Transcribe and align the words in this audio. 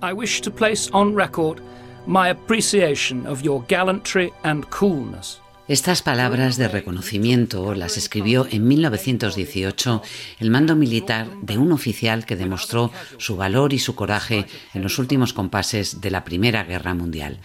I 0.00 0.12
wish 0.12 0.40
to 0.42 0.50
place 0.50 0.88
on 0.92 1.14
record 1.14 1.60
my 2.06 2.30
appreciation 2.30 3.26
of 3.26 3.42
your 3.42 3.64
gallantry 3.68 4.32
and 4.44 4.64
coolness. 4.70 5.40
Estas 5.66 6.00
palabras 6.02 6.56
de 6.56 6.68
reconocimiento 6.68 7.74
las 7.74 7.98
escribió 7.98 8.46
en 8.50 8.66
1918 8.66 10.02
el 10.38 10.50
mando 10.50 10.76
militar 10.76 11.26
de 11.42 11.58
un 11.58 11.72
oficial 11.72 12.24
que 12.24 12.36
demostró 12.36 12.90
su 13.18 13.36
valor 13.36 13.74
y 13.74 13.78
su 13.78 13.94
coraje 13.94 14.46
en 14.72 14.82
los 14.82 14.98
últimos 14.98 15.34
compases 15.34 16.00
de 16.00 16.10
la 16.10 16.24
Primera 16.24 16.64
Guerra 16.64 16.94
Mundial. 16.94 17.40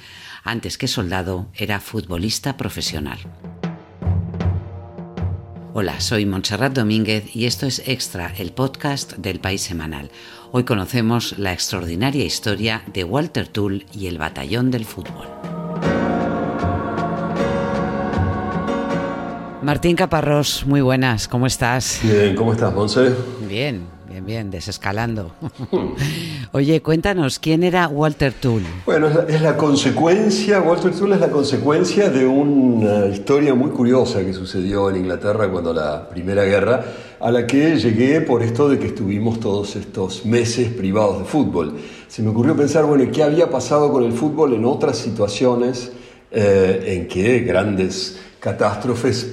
Antes 0.46 0.78
que 0.78 0.88
soldado, 0.88 1.48
era 1.56 1.82
futbolista 1.82 2.56
profesional. 2.56 3.20
Hola, 5.76 6.00
soy 6.02 6.28
Montserrat 6.28 6.74
Domínguez 6.74 7.36
y 7.36 7.48
esto 7.48 7.66
es 7.66 7.82
Extra, 7.88 8.32
el 8.38 8.52
podcast 8.52 9.14
del 9.14 9.40
País 9.40 9.64
Semanal. 9.64 10.12
Hoy 10.52 10.66
conocemos 10.66 11.40
la 11.40 11.52
extraordinaria 11.52 12.24
historia 12.24 12.84
de 12.94 13.04
Walter 13.04 13.48
Tull 13.48 13.88
y 13.92 14.06
el 14.06 14.20
batallón 14.20 14.70
del 14.70 14.86
fútbol. 14.86 15.26
Martín 19.64 19.96
Caparrós, 19.96 20.64
muy 20.68 20.82
buenas, 20.82 21.28
¿cómo 21.28 21.48
estás? 21.48 22.02
Bien, 22.04 22.36
¿cómo 22.36 22.54
estás, 22.54 22.72
Monse? 22.72 23.16
Bien, 23.50 23.88
bien, 24.14 24.26
bien, 24.28 24.52
desescalando. 24.52 25.32
Oye, 26.52 26.84
cuéntanos, 26.84 27.40
¿quién 27.40 27.64
era 27.64 27.88
Walter 27.88 28.32
Tull? 28.32 28.62
Bueno, 28.86 29.08
es 29.28 29.42
la, 29.42 29.58
consecuencia, 29.58 30.62
Walter 30.62 30.92
Tull 30.92 31.14
es 31.14 31.20
la 31.20 31.32
consecuencia 31.32 32.10
de 32.10 32.24
una 32.24 33.08
historia 33.08 33.56
muy 33.56 33.72
curiosa 33.72 34.24
que 34.24 34.32
sucedió 34.32 34.92
en 34.92 34.98
Inglaterra 34.98 35.50
cuando 35.50 35.74
la 35.74 36.08
Primera 36.08 36.44
Guerra, 36.44 36.86
a 37.20 37.32
la 37.32 37.48
que 37.48 37.76
llegué 37.78 38.22
por 38.22 38.44
esto 38.44 38.70
de 38.70 38.78
que 38.78 38.88
estuvimos 38.88 39.40
todos 39.40 39.76
estos 39.76 40.28
meses 40.28 40.70
privados 40.70 41.20
de 41.20 41.26
fútbol. 41.26 41.80
Se 42.08 42.22
me 42.22 42.30
ocurrió 42.30 42.56
pensar, 42.56 42.86
bueno, 42.86 43.10
¿qué 43.12 43.24
había 43.24 43.50
pasado 43.50 43.92
con 43.92 44.04
el 44.04 44.12
fútbol 44.12 44.54
en 44.54 44.66
otras 44.66 44.96
situaciones 45.00 45.92
eh, 46.30 46.84
en 46.86 47.08
que 47.08 47.40
grandes 47.40 48.20
catástrofes 48.44 49.24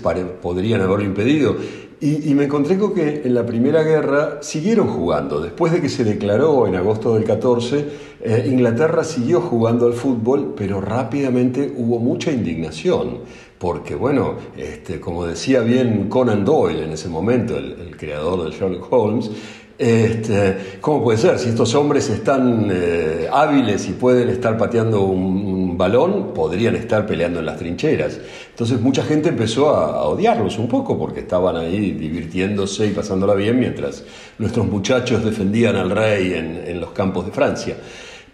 podrían 0.40 0.82
haberlo 0.82 1.04
impedido. 1.04 1.56
Y, 2.02 2.32
me 2.34 2.44
encontré 2.44 2.78
con 2.78 2.94
que 2.94 3.20
en 3.26 3.34
la 3.34 3.44
Primera 3.44 3.82
Guerra 3.82 4.38
siguieron 4.40 4.88
jugando. 4.88 5.38
Después 5.38 5.70
de 5.70 5.82
que 5.82 5.90
se 5.90 6.02
declaró 6.02 6.66
en 6.66 6.74
agosto 6.74 7.14
del 7.14 7.24
14, 7.24 7.84
eh, 8.22 8.48
Inglaterra 8.50 9.04
siguió 9.04 9.42
jugando 9.42 9.86
al 9.86 9.92
fútbol, 9.92 10.54
pero 10.56 10.80
rápidamente 10.80 11.70
hubo 11.76 11.98
mucha 11.98 12.32
indignación. 12.32 13.18
Porque, 13.58 13.94
bueno, 13.94 14.36
este, 14.56 14.98
como 14.98 15.26
decía 15.26 15.60
bien 15.60 16.08
Conan 16.08 16.42
Doyle 16.42 16.84
en 16.84 16.92
ese 16.92 17.10
momento, 17.10 17.58
el, 17.58 17.94
creador 17.98 18.44
de 18.44 18.56
Sherlock 18.56 18.90
Holmes, 18.90 19.30
este, 19.76 20.78
¿cómo 20.80 21.02
puede 21.02 21.18
ser? 21.18 21.38
Si 21.38 21.50
estos 21.50 21.74
hombres 21.74 22.08
están 22.08 22.68
eh, 22.72 23.28
hábiles 23.30 23.86
y 23.90 23.92
pueden 23.92 24.30
estar 24.30 24.56
pateando 24.56 25.02
un, 25.02 25.59
balón, 25.80 26.32
podrían 26.34 26.76
estar 26.76 27.06
peleando 27.06 27.40
en 27.40 27.46
las 27.46 27.58
trincheras. 27.58 28.20
Entonces 28.50 28.80
mucha 28.80 29.02
gente 29.02 29.30
empezó 29.30 29.70
a, 29.70 30.04
odiarlos 30.04 30.58
un 30.58 30.68
poco 30.68 30.98
porque 30.98 31.20
estaban 31.20 31.56
ahí 31.56 31.92
divirtiéndose 31.92 32.86
y 32.86 32.90
pasándola 32.90 33.34
bien 33.34 33.58
mientras 33.58 34.04
nuestros 34.38 34.66
muchachos 34.66 35.24
defendían 35.24 35.76
al 35.76 35.90
rey 35.90 36.34
en, 36.34 36.80
los 36.80 36.90
campos 36.90 37.26
de 37.26 37.32
Francia. 37.32 37.76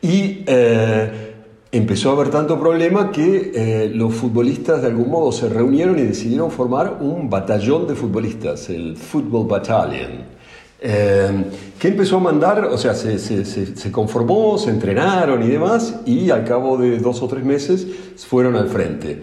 Y 0.03 0.45
eh, 0.47 1.35
empezó 1.73 2.11
a 2.11 2.13
haber 2.13 2.29
tanto 2.29 2.61
problema 2.61 3.11
que 3.11 3.53
eh, 3.55 3.91
los 3.95 4.13
futbolistas 4.13 4.83
de 4.83 4.89
algún 4.89 5.11
modo 5.11 5.33
se 5.33 5.49
reunieron 5.49 5.99
y 5.99 6.03
decidieron 6.03 6.51
formar 6.51 6.99
un 7.01 7.31
batallón 7.31 7.87
de 7.87 7.95
futbolistas, 7.95 8.69
el 8.69 8.97
Football 8.97 9.47
Battalion. 9.47 10.36
Eh, 10.81 11.45
que 11.79 11.89
empezó 11.89 12.17
a 12.17 12.21
mandar, 12.21 12.65
o 12.67 12.79
sea, 12.79 12.95
se, 12.95 13.19
se, 13.19 13.93
conformó, 13.93 14.59
se 14.59 14.71
entrenaron 14.71 15.43
y 15.43 15.49
demás, 15.49 16.01
y 16.05 16.31
al 16.31 16.45
cabo 16.45 16.77
de 16.77 16.99
dos 16.99 17.23
o 17.23 17.29
tres 17.29 17.45
meses 17.45 17.87
fueron 18.17 18.57
al 18.57 18.69
frente. 18.69 19.23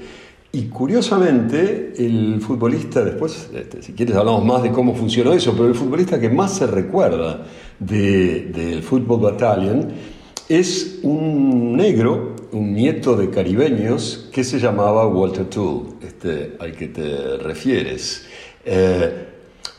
Y 0.51 0.67
curiosamente, 0.67 1.93
el 1.97 2.39
futbolista, 2.39 3.03
después, 3.03 3.49
este, 3.55 3.81
si 3.81 3.93
quieres 3.93 4.15
hablamos 4.15 4.45
más 4.45 4.61
de 4.61 4.71
cómo 4.71 4.93
funcionó 4.93 5.33
eso, 5.33 5.53
pero 5.53 5.67
el 5.67 5.73
futbolista 5.73 6.19
que 6.19 6.29
más 6.29 6.55
se 6.55 6.67
recuerda 6.67 7.45
del 7.79 8.51
de, 8.53 8.81
Football 8.83 9.21
Battalion 9.21 9.87
es 10.47 10.99
un 11.01 11.75
negro, 11.75 12.35
un 12.51 12.75
nieto 12.75 13.15
de 13.15 13.31
caribeños, 13.31 14.29
que 14.31 14.43
se 14.43 14.59
llamaba 14.59 15.07
Walter 15.07 15.45
Toole, 15.45 15.89
este, 16.03 16.55
al 16.59 16.73
que 16.73 16.87
te 16.87 17.37
refieres. 17.37 18.27
Eh, 18.63 19.32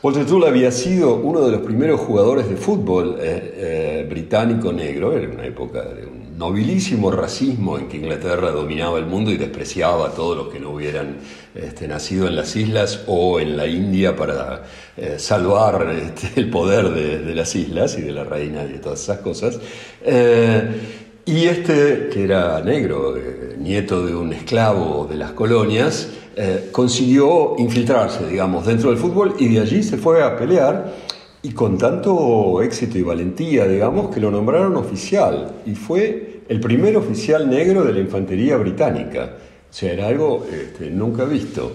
Walter 0.05 0.23
Tull 0.23 0.45
había 0.45 0.71
sido 0.71 1.15
uno 1.15 1.41
de 1.41 1.51
los 1.51 1.61
primeros 1.61 1.99
jugadores 1.99 2.47
de 2.47 2.57
fútbol 2.57 3.17
eh, 3.19 3.53
eh, 3.57 4.07
británico 4.07 4.71
negro, 4.71 5.17
en 5.17 5.31
una 5.31 5.47
época 5.47 5.81
de 5.81 6.05
un 6.05 6.37
nobilísimo 6.37 7.09
racismo 7.09 7.79
en 7.79 7.87
que 7.87 7.97
Inglaterra 7.97 8.51
dominaba 8.51 8.99
el 8.99 9.07
mundo 9.07 9.31
y 9.31 9.37
despreciaba 9.37 10.09
a 10.09 10.11
todos 10.11 10.37
los 10.37 10.53
que 10.53 10.59
no 10.59 10.69
hubieran 10.69 11.15
este, 11.55 11.87
nacido 11.87 12.27
en 12.27 12.35
las 12.35 12.55
islas 12.55 13.03
o 13.07 13.39
en 13.39 13.57
la 13.57 13.65
India 13.65 14.15
para 14.15 14.65
eh, 14.95 15.15
salvar 15.17 15.89
este, 15.89 16.39
el 16.39 16.51
poder 16.51 16.91
de, 16.91 17.33
las 17.33 17.55
islas 17.55 17.97
y 17.97 18.01
de 18.01 18.11
la 18.11 18.25
reina 18.25 18.63
y 18.63 18.73
de 18.73 18.77
todas 18.77 19.01
esas 19.01 19.17
cosas. 19.21 19.59
y 20.05 21.45
este, 21.45 22.09
que 22.13 22.23
era 22.23 22.61
negro, 22.61 23.15
nieto 23.57 24.05
de 24.05 24.13
un 24.13 24.33
esclavo 24.33 25.07
de 25.09 25.15
las 25.15 25.31
colonias, 25.31 26.09
eh, 26.37 26.69
consiguió 26.71 27.55
infiltrarse, 27.57 28.27
digamos, 28.27 28.65
dentro 28.65 28.89
del 28.89 28.99
fútbol 28.99 29.35
y 29.39 29.53
de 29.53 29.61
allí 29.61 29.81
se 29.81 29.97
fue 29.97 30.21
a 30.21 30.35
pelear 30.35 30.93
y 31.41 31.51
con 31.51 31.77
tanto 31.77 32.61
éxito 32.61 32.97
y 32.97 33.03
valentía, 33.03 33.65
digamos, 33.65 34.13
que 34.13 34.19
lo 34.19 34.31
nombraron 34.31 34.75
oficial 34.75 35.61
y 35.65 35.75
fue 35.75 36.41
el 36.49 36.59
primer 36.59 36.97
oficial 36.97 37.49
negro 37.49 37.85
de 37.85 37.93
la 37.93 37.99
infantería 37.99 38.57
británica. 38.57 39.29
O 39.69 39.73
sea, 39.73 39.93
era 39.93 40.07
algo 40.07 40.45
este, 40.51 40.89
nunca 40.89 41.23
visto. 41.23 41.71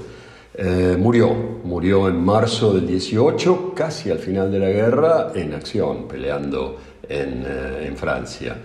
Eh, 0.55 0.97
murió, 0.99 1.33
murió 1.65 2.09
en 2.09 2.23
marzo 2.23 2.75
del 2.75 2.87
18, 2.87 3.73
casi 3.75 4.11
al 4.11 4.19
final 4.19 4.53
de 4.53 4.59
la 4.59 4.69
guerra, 4.69 5.33
en 5.35 5.55
acción, 5.55 6.07
peleando 6.07 6.77
en, 7.09 7.45
eh, 7.47 7.93
Francia. 7.97 8.57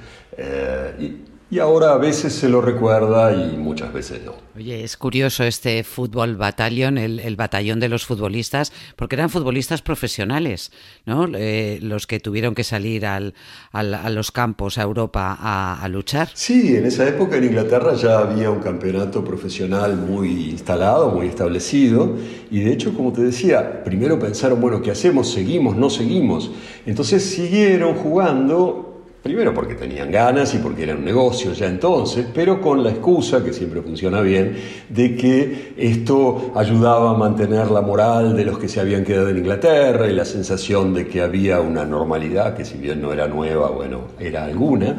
Y 1.51 1.59
ahora 1.59 1.93
a 1.93 1.97
veces 1.97 2.33
se 2.33 2.49
lo 2.49 2.59
recuerda 2.59 3.31
y 3.33 3.55
muchas 3.55 3.93
veces 3.93 4.21
no. 4.25 4.33
Oye, 4.55 4.83
es 4.83 4.97
curioso 4.97 5.43
este 5.43 5.83
fútbol 5.83 6.37
batallón, 6.37 6.97
el, 6.97 7.35
batallón 7.35 7.79
de 7.79 7.87
los 7.87 8.05
futbolistas, 8.05 8.71
porque 8.95 9.15
eran 9.15 9.29
futbolistas 9.29 9.81
profesionales, 9.81 10.71
¿no? 11.05 11.27
Eh, 11.35 11.79
los 11.81 12.07
que 12.07 12.19
tuvieron 12.19 12.55
que 12.55 12.63
salir 12.63 13.05
al, 13.05 13.33
a 13.73 14.09
los 14.09 14.31
campos 14.31 14.77
a 14.77 14.83
Europa 14.83 15.37
a, 15.39 15.87
luchar. 15.87 16.29
Sí, 16.33 16.75
en 16.75 16.85
esa 16.85 17.07
época 17.07 17.37
en 17.37 17.43
Inglaterra 17.43 17.93
ya 17.93 18.19
había 18.19 18.49
un 18.49 18.59
campeonato 18.59 19.23
profesional 19.23 19.95
muy 19.97 20.49
instalado, 20.49 21.11
muy 21.11 21.27
establecido, 21.27 22.15
y 22.49 22.61
de 22.61 22.71
hecho, 22.73 22.93
como 22.93 23.13
te 23.13 23.21
decía, 23.21 23.83
primero 23.83 24.17
pensaron, 24.17 24.59
bueno, 24.59 24.81
¿qué 24.81 24.91
hacemos? 24.91 25.31
¿Seguimos? 25.31 25.75
¿No 25.75 25.89
seguimos? 25.89 26.49
Entonces 26.85 27.23
siguieron 27.23 27.95
jugando 27.95 28.94
Primero 29.25 29.55
porque 29.55 29.73
tenían 29.73 30.11
ganas 30.11 30.53
y 30.53 30.59
porque 30.59 30.83
era 30.83 30.93
un 30.93 31.03
negocio 31.03 31.51
ya 31.53 31.65
entonces, 31.65 32.27
pero 32.31 32.61
con 32.61 32.83
la 32.83 32.91
excusa, 32.91 33.43
que 33.43 33.53
siempre 33.53 33.81
funciona 33.81 34.21
bien, 34.21 34.55
de 34.87 35.15
que 35.15 35.73
esto 35.77 36.51
ayudaba 36.53 37.09
a 37.09 37.13
mantener 37.15 37.71
la 37.71 37.81
moral 37.81 38.37
de 38.37 38.45
los 38.45 38.59
que 38.59 38.67
se 38.67 38.79
habían 38.79 39.03
quedado 39.03 39.29
en 39.29 39.39
Inglaterra 39.39 40.07
y 40.07 40.13
la 40.13 40.25
sensación 40.25 40.93
de 40.93 41.07
que 41.07 41.23
había 41.23 41.59
una 41.59 41.85
normalidad, 41.85 42.55
que 42.55 42.65
si 42.65 42.77
bien 42.77 43.01
no 43.01 43.11
era 43.11 43.27
nueva, 43.27 43.71
bueno, 43.71 44.09
era 44.19 44.45
alguna. 44.45 44.95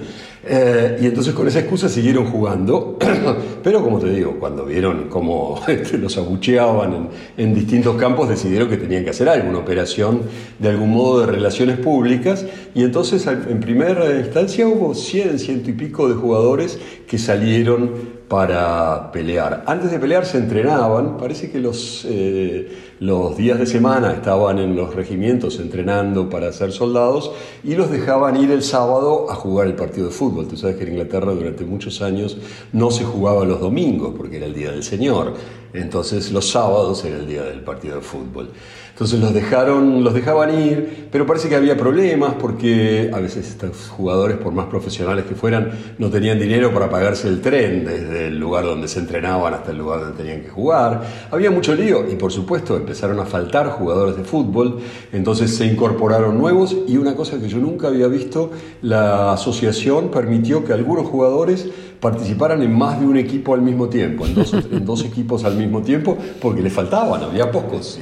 Eh, 0.49 0.99
y 1.03 1.07
entonces 1.07 1.35
con 1.35 1.49
esa 1.49 1.59
excusa 1.59 1.89
siguieron 1.89 2.27
jugando, 2.27 2.97
pero 3.65 3.83
como 3.83 3.99
te 3.99 4.11
digo, 4.11 4.37
cuando 4.39 4.65
vieron 4.65 5.09
cómo 5.09 5.61
este, 5.69 5.99
los 5.99 6.17
abucheaban 6.19 7.09
en, 7.37 7.55
distintos 7.55 7.97
campos, 7.97 8.29
decidieron 8.29 8.69
que 8.69 8.77
tenían 8.77 9.03
que 9.03 9.11
hacer 9.11 9.29
algo, 9.29 9.49
una 9.49 9.59
operación 9.59 10.23
de 10.61 10.69
algún 10.69 10.91
modo 10.91 11.21
de 11.21 11.27
relaciones 11.27 11.79
públicas, 11.79 12.47
y 12.75 12.85
entonces 12.85 13.27
en 13.27 13.59
primera 13.59 14.19
instancia 14.19 14.69
hubo 14.69 14.95
100, 14.95 15.41
ciento 15.41 15.71
y 15.71 15.73
pico 15.73 16.09
de 16.09 16.15
jugadores 16.15 16.79
que 17.09 17.19
salieron 17.19 18.16
para 18.29 19.13
pelear. 19.13 19.63
Antes 19.67 19.91
de 19.91 19.99
pelear 20.01 20.27
se 20.27 20.39
entrenaban, 20.39 21.17
parece 21.17 21.51
que 21.51 21.61
los, 21.61 22.05
eh, 22.09 22.95
los 22.99 23.37
días 23.37 23.59
de 23.59 23.67
semana 23.67 24.13
estaban 24.13 24.59
en 24.59 24.75
los 24.75 24.95
regimientos 24.95 25.61
entrenando 25.61 26.29
para 26.29 26.53
ser 26.53 26.73
soldados 26.73 27.31
y 27.63 27.77
los 27.77 27.91
dejaban 27.91 28.37
ir 28.37 28.51
el 28.51 28.63
sábado 28.63 29.31
a 29.31 29.35
jugar 29.37 29.69
el 29.69 29.75
partido 29.75 30.07
de 30.07 30.13
fútbol. 30.13 30.49
Tú 30.49 30.57
sabes 30.57 30.77
que 30.77 30.83
en 30.83 30.91
Inglaterra 30.91 31.33
durante 31.33 31.65
muchos 31.65 32.03
años 32.03 32.37
no 32.73 32.91
se 32.91 33.05
jugaba 33.05 33.45
los 33.45 33.61
domingos 33.61 34.15
porque 34.17 34.39
era 34.39 34.47
el 34.47 34.55
Día 34.55 34.73
del 34.73 34.83
Señor. 34.83 35.35
Entonces 35.73 36.33
los 36.33 36.51
sábados 36.51 37.05
era 37.05 37.17
el 37.19 37.27
día 37.27 37.43
del 37.43 37.61
partido 37.61 37.97
de 37.97 38.01
fútbol. 38.01 38.51
Entonces 38.97 39.21
los 39.21 39.35
dejaron, 39.35 40.03
los 40.03 40.15
dejaban 40.15 40.59
ir, 40.59 41.09
pero 41.13 41.27
parece 41.27 41.51
que 41.51 41.55
había 41.55 41.77
problemas 41.77 42.37
porque 42.41 43.11
a 43.13 43.21
veces 43.21 43.47
estos 43.47 43.89
jugadores, 43.91 44.39
por 44.39 44.55
más 44.55 44.69
profesionales 44.69 45.27
que 45.27 45.35
fueran, 45.35 45.71
no 45.99 46.09
tenían 46.09 46.39
dinero 46.39 46.73
para 46.73 46.89
pagarse 46.89 47.29
el 47.29 47.43
tren 47.43 47.85
desde 47.85 48.29
el 48.29 48.39
lugar 48.39 48.65
donde 48.65 48.89
se 48.89 49.01
entrenaban 49.01 49.53
hasta 49.53 49.73
el 49.73 49.77
lugar 49.77 50.01
donde 50.01 50.17
tenían 50.17 50.41
que 50.41 50.49
jugar. 50.49 51.03
Había 51.31 51.51
mucho 51.51 51.75
lío 51.75 52.11
y 52.11 52.15
por 52.15 52.33
supuesto 52.33 52.75
empezaron 52.75 53.21
a 53.21 53.27
faltar 53.27 53.69
jugadores 53.69 54.17
de 54.17 54.25
fútbol, 54.25 54.79
entonces 55.13 55.55
se 55.55 55.67
incorporaron 55.67 56.39
nuevos 56.39 56.75
y 56.89 56.97
una 56.97 57.15
cosa 57.15 57.39
que 57.39 57.51
yo 57.51 57.59
nunca 57.59 57.89
había 57.89 58.07
visto, 58.07 58.51
la 58.81 59.35
asociación 59.35 60.11
permitió 60.11 60.65
que 60.65 60.73
algunos 60.73 61.07
jugadores 61.07 61.69
participaran 62.01 62.63
en 62.63 62.77
más 62.77 63.01
de 63.01 63.07
un 63.07 63.17
equipo 63.17 63.55
al 63.55 63.63
mismo 63.63 63.89
tiempo, 63.89 64.27
en 64.27 64.85
dos, 64.85 65.05
equipos 65.05 65.45
al 65.45 65.57
mismo 65.57 65.83
tiempo, 65.83 66.17
porque 66.41 66.63
le 66.63 66.71
faltaban, 66.71 67.23
había 67.23 67.51
pocos. 67.51 67.99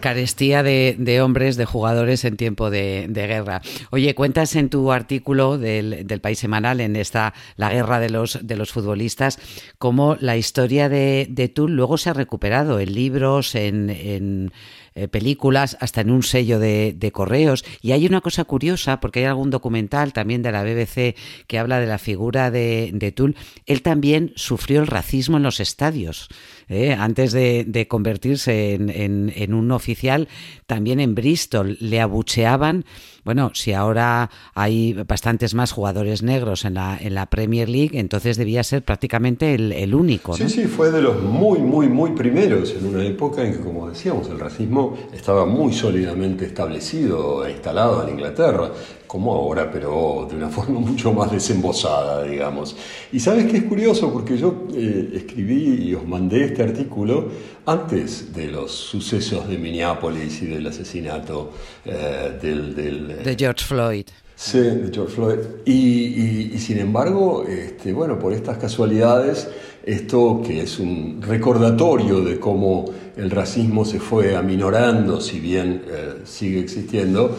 carestía 0.00 0.62
de, 0.62 1.20
hombres, 1.22 1.56
de 1.56 1.64
jugadores 1.64 2.24
en 2.24 2.36
tiempo 2.36 2.70
de, 2.70 3.08
guerra. 3.08 3.62
Oye, 3.90 4.14
cuentas 4.14 4.56
en 4.56 4.68
tu 4.68 4.92
artículo 4.92 5.58
del, 5.58 6.20
País 6.20 6.38
Semanal, 6.38 6.80
en 6.80 6.96
esta 6.96 7.34
La 7.56 7.70
guerra 7.70 8.00
de 8.00 8.08
los, 8.08 8.38
de 8.46 8.56
los 8.56 8.72
futbolistas, 8.72 9.38
cómo 9.78 10.16
la 10.20 10.36
historia 10.36 10.88
de, 10.88 11.26
de 11.28 11.52
luego 11.56 11.98
se 11.98 12.10
ha 12.10 12.12
recuperado 12.12 12.80
en 12.80 12.94
libros, 12.94 13.54
en 13.54 14.50
eh, 14.96 15.08
películas, 15.08 15.76
hasta 15.80 16.02
en 16.02 16.10
un 16.10 16.22
sello 16.22 16.58
de, 16.58 17.10
correos. 17.12 17.64
Y 17.82 17.92
hay 17.92 18.06
una 18.06 18.20
cosa 18.20 18.44
curiosa, 18.44 19.00
porque 19.00 19.20
hay 19.20 19.24
algún 19.26 19.50
documental 19.50 20.12
también 20.12 20.42
de 20.42 20.52
la 20.52 20.62
BBC 20.62 21.16
que 21.46 21.58
habla 21.58 21.80
de 21.80 21.86
la 21.86 21.98
figura 21.98 22.50
de, 22.50 22.90
de 22.94 23.10
Tull. 23.10 23.36
Él 23.66 23.82
también 23.82 24.32
sufrió 24.36 24.80
el 24.80 24.86
racismo 24.86 25.36
en 25.36 25.42
los 25.42 25.58
estadios. 25.58 26.28
¿eh? 26.68 26.94
Antes 26.98 27.32
de, 27.32 27.86
convertirse 27.88 28.74
en, 28.74 29.32
en, 29.34 29.54
un 29.54 29.72
oficial, 29.72 30.28
también 30.66 31.00
en 31.00 31.14
Bristol 31.14 31.76
le 31.80 32.00
abucheaban. 32.00 32.84
Bueno, 33.24 33.50
si 33.54 33.72
ahora 33.72 34.30
hay 34.54 34.92
bastantes 34.92 35.54
más 35.54 35.72
jugadores 35.72 36.22
negros 36.22 36.64
en 36.64 36.74
la, 36.74 36.98
en 37.00 37.14
la 37.14 37.26
Premier 37.26 37.68
League, 37.68 37.98
entonces 37.98 38.36
debía 38.36 38.62
ser 38.62 38.82
prácticamente 38.82 39.54
el, 39.54 39.94
único. 39.94 40.36
Sí, 40.36 40.48
sí, 40.48 40.64
fue 40.64 40.90
de 40.90 41.00
los 41.00 41.22
muy, 41.22 41.60
muy, 41.60 41.88
muy 41.88 42.10
primeros 42.10 42.72
en 42.72 42.86
una 42.86 43.04
época 43.04 43.42
en 43.42 43.52
que, 43.52 43.60
como 43.60 43.88
decíamos, 43.88 44.28
el 44.28 44.38
racismo 44.38 44.96
estaba 45.12 45.46
muy 45.46 45.72
sólidamente 45.72 46.44
establecido 46.44 47.46
e 47.46 47.52
instalado 47.52 48.06
en 48.06 48.14
Inglaterra 48.14 48.70
como 49.06 49.32
ahora, 49.32 49.70
pero 49.70 50.26
de 50.28 50.36
una 50.36 50.48
forma 50.50 50.80
mucho 50.80 51.12
más 51.12 51.30
desembosada, 51.30 52.24
digamos. 52.24 52.76
Y 53.12 53.20
sabes 53.20 53.46
que 53.46 53.58
es 53.58 53.62
curioso, 53.62 54.12
porque 54.12 54.36
yo 54.36 54.66
eh, 54.74 55.12
escribí 55.14 55.88
y 55.88 55.94
os 55.94 56.06
mandé 56.06 56.44
este 56.44 56.62
artículo 56.64 57.28
antes 57.66 58.34
de 58.34 58.48
los 58.48 58.72
sucesos 58.72 59.48
de 59.48 59.58
Minneapolis 59.58 60.42
y 60.42 60.46
del 60.46 60.66
asesinato 60.66 61.52
eh, 61.84 62.38
del, 62.40 62.74
De 63.22 63.36
George 63.38 63.64
Floyd. 63.64 64.06
Sí, 64.36 64.58
de 64.58 64.90
George 64.92 65.14
Floyd. 65.14 65.38
Y, 65.64 66.52
y, 66.54 66.58
sin 66.58 66.78
embargo, 66.78 67.44
este, 67.48 67.92
bueno, 67.92 68.18
por 68.18 68.32
estas 68.32 68.58
casualidades, 68.58 69.48
esto 69.84 70.42
que 70.44 70.62
es 70.62 70.78
un 70.78 71.22
recordatorio 71.22 72.20
de 72.20 72.40
cómo 72.40 72.86
el 73.16 73.30
racismo 73.30 73.84
se 73.84 74.00
fue 74.00 74.34
aminorando, 74.34 75.20
si 75.20 75.38
bien 75.38 75.82
eh, 75.86 76.14
sigue 76.24 76.60
existiendo, 76.60 77.36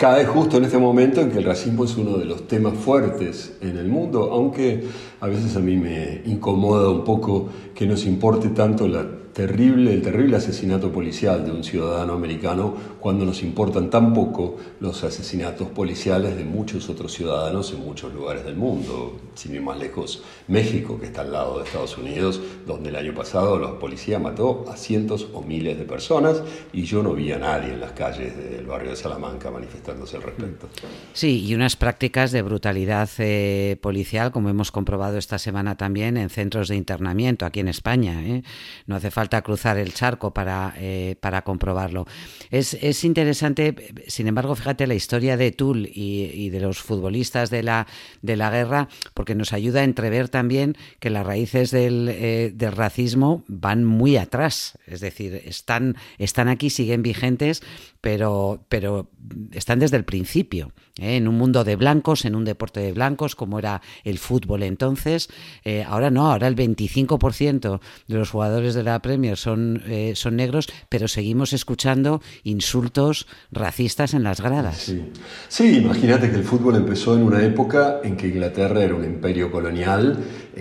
cae 0.00 0.24
justo 0.24 0.56
en 0.56 0.64
este 0.64 0.78
momento 0.78 1.20
en 1.20 1.30
que 1.30 1.36
el 1.36 1.44
racismo 1.44 1.84
es 1.84 1.94
uno 1.98 2.16
de 2.16 2.24
los 2.24 2.48
temas 2.48 2.72
fuertes 2.72 3.58
en 3.60 3.76
el 3.76 3.86
mundo, 3.86 4.30
aunque 4.32 4.88
a 5.20 5.26
veces 5.26 5.54
a 5.56 5.60
mí 5.60 5.76
me 5.76 6.22
incomoda 6.24 6.88
un 6.88 7.04
poco 7.04 7.50
que 7.74 7.84
nos 7.84 8.06
importe 8.06 8.48
tanto 8.48 8.88
la 8.88 9.19
terrible, 9.32 9.94
el 9.94 10.02
terrible 10.02 10.36
asesinato 10.36 10.90
policial 10.90 11.44
de 11.44 11.52
un 11.52 11.62
ciudadano 11.62 12.14
americano 12.14 12.74
cuando 12.98 13.24
nos 13.24 13.42
importan 13.42 13.90
tan 13.90 14.12
poco 14.12 14.56
los 14.80 15.04
asesinatos 15.04 15.68
policiales 15.68 16.36
de 16.36 16.44
muchos 16.44 16.88
otros 16.88 17.12
ciudadanos 17.12 17.72
en 17.72 17.80
muchos 17.80 18.12
lugares 18.12 18.44
del 18.44 18.56
mundo. 18.56 19.18
Sin 19.34 19.54
ir 19.54 19.62
más 19.62 19.78
lejos, 19.78 20.22
México, 20.48 20.98
que 20.98 21.06
está 21.06 21.22
al 21.22 21.32
lado 21.32 21.58
de 21.58 21.64
Estados 21.64 21.96
Unidos, 21.96 22.40
donde 22.66 22.90
el 22.90 22.96
año 22.96 23.14
pasado 23.14 23.58
la 23.58 23.78
policía 23.78 24.18
mató 24.18 24.66
a 24.70 24.76
cientos 24.76 25.28
o 25.32 25.42
miles 25.42 25.78
de 25.78 25.84
personas 25.84 26.42
y 26.72 26.82
yo 26.82 27.02
no 27.02 27.14
vi 27.14 27.32
a 27.32 27.38
nadie 27.38 27.72
en 27.72 27.80
las 27.80 27.92
calles 27.92 28.36
del 28.36 28.66
barrio 28.66 28.90
de 28.90 28.96
Salamanca 28.96 29.50
manifestándose 29.50 30.16
al 30.16 30.22
respecto. 30.22 30.68
Sí, 31.12 31.44
y 31.46 31.54
unas 31.54 31.76
prácticas 31.76 32.32
de 32.32 32.42
brutalidad 32.42 33.08
eh, 33.18 33.78
policial, 33.80 34.32
como 34.32 34.50
hemos 34.50 34.72
comprobado 34.72 35.18
esta 35.18 35.38
semana 35.38 35.76
también 35.76 36.16
en 36.16 36.30
centros 36.30 36.68
de 36.68 36.76
internamiento 36.76 37.46
aquí 37.46 37.60
en 37.60 37.68
España. 37.68 38.22
¿eh? 38.22 38.42
No 38.86 38.96
hace 38.96 39.10
falta 39.10 39.19
falta 39.20 39.42
cruzar 39.42 39.76
el 39.76 39.92
charco 39.92 40.32
para, 40.32 40.72
eh, 40.78 41.14
para 41.20 41.42
comprobarlo. 41.42 42.06
Es, 42.50 42.72
es, 42.72 43.04
interesante, 43.04 43.92
sin 44.06 44.28
embargo, 44.28 44.54
fíjate 44.54 44.86
la 44.86 44.94
historia 44.94 45.36
de 45.36 45.52
Tull 45.52 45.90
y, 45.92 46.48
de 46.48 46.58
los 46.58 46.78
futbolistas 46.78 47.50
de 47.50 47.62
la, 47.62 47.86
de 48.22 48.36
la 48.36 48.50
guerra, 48.50 48.88
porque 49.12 49.34
nos 49.34 49.52
ayuda 49.52 49.80
a 49.80 49.84
entrever 49.84 50.30
también 50.30 50.74
que 51.00 51.10
las 51.10 51.26
raíces 51.26 51.70
del, 51.70 52.08
eh, 52.08 52.50
del 52.54 52.72
racismo 52.72 53.44
van 53.46 53.84
muy 53.84 54.16
atrás. 54.16 54.78
Es 54.86 55.00
decir, 55.00 55.42
están, 55.44 55.96
están 56.16 56.48
aquí, 56.48 56.70
siguen 56.70 57.02
vigentes, 57.02 57.62
pero, 58.00 58.64
pero 58.70 59.10
están 59.52 59.78
desde 59.78 59.98
el 59.98 60.04
principio, 60.04 60.72
¿eh? 60.98 61.16
en 61.16 61.28
un 61.28 61.36
mundo 61.36 61.64
de 61.64 61.76
blancos, 61.76 62.24
en 62.24 62.34
un 62.34 62.44
deporte 62.44 62.80
de 62.80 62.92
blancos, 62.92 63.36
como 63.36 63.58
era 63.58 63.82
el 64.04 64.18
fútbol 64.18 64.62
entonces. 64.62 65.28
Eh, 65.64 65.84
ahora 65.86 66.10
no, 66.10 66.30
ahora 66.30 66.48
el 66.48 66.56
25% 66.56 67.80
de 68.06 68.14
los 68.14 68.30
jugadores 68.30 68.74
de 68.74 68.82
la 68.82 69.02
Son, 69.36 69.82
eh, 69.86 70.12
son 70.14 70.36
negros, 70.36 70.68
pero 70.88 71.08
seguimos 71.08 71.52
escuchando 71.52 72.22
insultos 72.44 73.26
racistas 73.50 74.14
en 74.14 74.22
las 74.22 74.40
gradas. 74.40 74.76
Sí, 74.76 75.04
sí 75.48 75.78
imagínate 75.78 76.30
que 76.30 76.36
el 76.36 76.44
fútbol 76.44 76.76
empezó 76.76 77.16
en 77.16 77.22
una 77.22 77.42
época 77.42 78.00
en 78.04 78.16
que 78.16 78.28
Inglaterra 78.28 78.82
era 78.82 78.94
un 78.94 79.04
imperio 79.04 79.50
colonial 79.50 80.18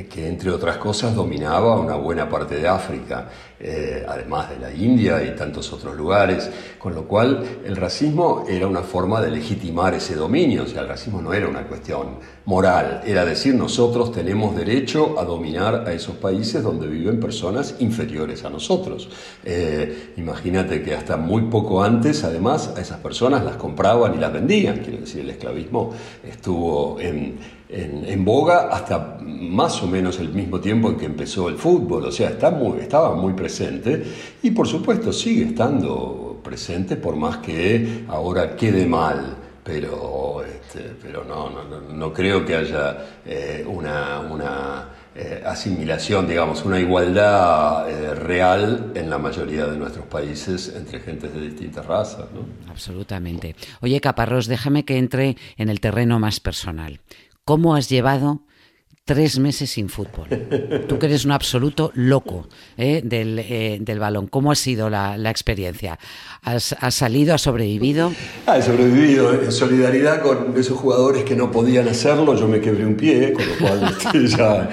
que, 0.10 0.28
entre 0.28 0.52
otras 0.52 0.78
cosas, 0.78 1.16
dominaba 1.16 1.80
una 1.80 1.96
buena 1.96 2.30
parte 2.30 2.56
de 2.56 2.68
África. 2.68 3.30
Eh, 3.62 4.06
además 4.08 4.50
de 4.50 4.58
la 4.58 4.72
India 4.72 5.22
y 5.22 5.36
tantos 5.36 5.74
otros 5.74 5.94
lugares, 5.98 6.50
con 6.78 6.96
lo 6.96 7.04
cual 7.04 7.44
el 7.66 7.76
racismo 7.76 8.46
era 8.48 8.68
una 8.68 8.84
forma 8.84 9.20
de 9.22 9.32
legitimar 9.32 9.94
ese 9.94 10.16
dominio, 10.16 10.64
o 10.64 10.66
sea, 10.66 10.84
el 10.84 10.88
racismo 10.88 11.22
no 11.22 11.34
era 11.34 11.46
una 11.50 11.68
cuestión 11.68 12.20
moral, 12.46 13.02
era 13.06 13.26
decir, 13.26 13.54
nosotros 13.54 14.14
tenemos 14.14 14.56
derecho 14.56 15.20
a 15.20 15.26
dominar 15.26 15.86
a 15.86 15.92
esos 15.92 16.16
países 16.16 16.64
donde 16.64 16.88
viven 16.88 17.20
personas 17.20 17.76
inferiores 17.80 18.46
a 18.46 18.50
nosotros. 18.50 19.10
Eh, 19.44 20.14
imagínate 20.16 20.82
que 20.82 20.96
hasta 20.96 21.18
muy 21.18 21.42
poco 21.44 21.84
antes, 21.84 22.24
además, 22.24 22.74
a 22.78 22.80
esas 22.80 23.00
personas 23.00 23.44
las 23.44 23.58
compraban 23.58 24.16
y 24.16 24.20
las 24.20 24.32
vendían, 24.32 24.78
quiero 24.78 25.02
decir, 25.02 25.20
el 25.20 25.32
esclavismo 25.32 25.92
estuvo 26.24 26.98
en 27.02 27.59
en, 27.70 28.26
boga 28.26 28.70
hasta 28.70 29.18
más 29.22 29.82
o 29.84 29.88
menos 29.88 30.20
el 30.20 30.30
mismo 30.30 30.60
tiempo 30.60 30.90
en 30.90 30.98
que 30.98 31.06
empezó 31.06 31.50
el 31.50 31.56
fútbol, 31.56 32.06
o 32.06 32.12
sea, 32.12 32.30
está 32.30 32.50
muy, 32.50 32.80
estaba 32.80 33.16
muy 33.16 33.34
presente 33.34 34.04
y 34.42 34.52
por 34.52 34.68
supuesto 34.68 35.14
sigue 35.14 35.46
estando 35.46 36.42
presente 36.44 36.96
por 36.96 37.16
más 37.16 37.38
que 37.38 38.06
ahora 38.08 38.56
quede 38.56 38.88
mal, 38.88 39.38
pero, 39.64 40.44
este, 40.44 40.96
pero 41.02 41.24
no, 41.24 41.50
no, 41.52 41.64
no, 41.94 42.14
creo 42.14 42.44
que 42.44 42.56
haya 42.56 43.06
eh, 43.24 43.64
una, 43.68 44.20
una 44.22 44.90
eh, 45.16 45.44
asimilación, 45.46 46.28
digamos, 46.28 46.66
una 46.66 46.80
igualdad 46.80 47.88
eh, 47.90 48.16
real 48.16 48.94
en 48.96 49.10
la 49.12 49.20
mayoría 49.20 49.66
de 49.66 49.78
nuestros 49.78 50.06
países 50.08 50.74
entre 50.76 51.02
gentes 51.02 51.32
de 51.34 51.42
distintas 51.42 51.86
razas. 51.86 52.26
¿no? 52.34 52.72
Absolutamente. 52.72 53.56
Oye, 53.82 54.02
Caparrós, 54.02 54.48
déjame 54.48 54.86
que 54.86 54.98
entre 54.98 55.38
en 55.58 55.70
el 55.70 55.80
terreno 55.80 56.20
más 56.20 56.40
personal. 56.40 57.00
¿Cómo 57.50 57.74
has 57.74 57.90
llevado 57.90 58.42
tres 59.06 59.40
meses 59.40 59.72
sin 59.72 59.90
fútbol? 59.90 60.28
Tú 60.88 61.00
que 61.00 61.08
eres 61.08 61.26
un 61.26 61.32
absoluto 61.32 61.92
loco 61.96 62.48
¿eh? 62.78 63.02
eh, 63.10 63.78
del, 63.82 64.00
balón. 64.00 64.28
¿Cómo 64.28 64.52
ha 64.52 64.56
sido 64.56 64.88
la, 64.88 65.16
experiencia? 65.32 65.98
¿Has, 66.44 66.76
salido, 66.92 67.34
has 67.34 67.42
sobrevivido? 67.42 68.12
Ah, 68.46 68.60
he 68.60 68.62
sobrevivido 68.62 69.34
en 69.34 69.52
solidaridad 69.52 70.22
con 70.22 70.56
esos 70.60 70.78
jugadores 70.78 71.24
que 71.24 71.36
no 71.36 71.52
podían 71.52 71.88
hacerlo. 71.88 72.36
Yo 72.36 72.48
me 72.48 72.62
quebré 72.62 72.86
un 72.86 72.94
pie, 72.94 73.34
con 73.34 73.48
lo 73.48 73.58
cual 73.58 73.96
este, 74.00 74.28
ya 74.28 74.70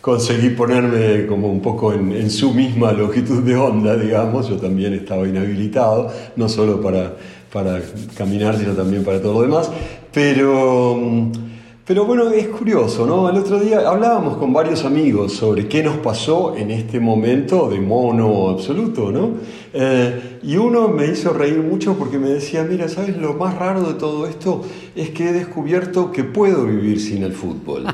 conseguí 0.00 0.50
ponerme 0.50 1.26
como 1.26 1.50
un 1.50 1.60
poco 1.60 1.92
en, 1.92 2.12
en, 2.12 2.30
su 2.30 2.54
misma 2.54 2.92
longitud 2.92 3.42
de 3.42 3.56
onda, 3.56 3.96
digamos. 3.96 4.48
Yo 4.48 4.56
también 4.56 4.94
estaba 4.94 5.26
inhabilitado, 5.26 6.12
no 6.36 6.48
solo 6.48 6.80
para, 6.80 7.16
para 7.52 7.82
caminar, 8.16 8.56
sino 8.56 8.72
también 8.74 9.02
para 9.02 9.20
todo 9.20 9.32
lo 9.32 9.42
demás. 9.42 9.68
Pero 10.12 10.94
mm, 10.94 11.45
pero 11.86 12.04
bueno, 12.04 12.30
es 12.30 12.48
curioso, 12.48 13.06
¿no? 13.06 13.28
El 13.30 13.36
otro 13.36 13.60
día 13.60 13.88
hablábamos 13.88 14.38
con 14.38 14.52
varios 14.52 14.84
amigos 14.84 15.34
sobre 15.34 15.68
qué 15.68 15.84
nos 15.84 15.98
pasó 15.98 16.56
en 16.56 16.72
este 16.72 16.98
momento 16.98 17.68
de 17.68 17.78
mono 17.78 18.48
absoluto, 18.48 19.12
¿no? 19.12 19.34
Eh, 19.72 20.40
y 20.42 20.56
uno 20.56 20.88
me 20.88 21.06
hizo 21.06 21.32
reír 21.32 21.58
mucho 21.58 21.96
porque 21.96 22.18
me 22.18 22.30
decía, 22.30 22.64
mira, 22.64 22.88
¿sabes? 22.88 23.16
Lo 23.16 23.34
más 23.34 23.56
raro 23.56 23.82
de 23.82 23.94
todo 23.94 24.26
esto 24.26 24.62
es 24.96 25.10
que 25.10 25.28
he 25.28 25.32
descubierto 25.32 26.10
que 26.10 26.24
puedo 26.24 26.64
vivir 26.64 26.98
sin 27.00 27.22
el 27.22 27.32
fútbol. 27.32 27.84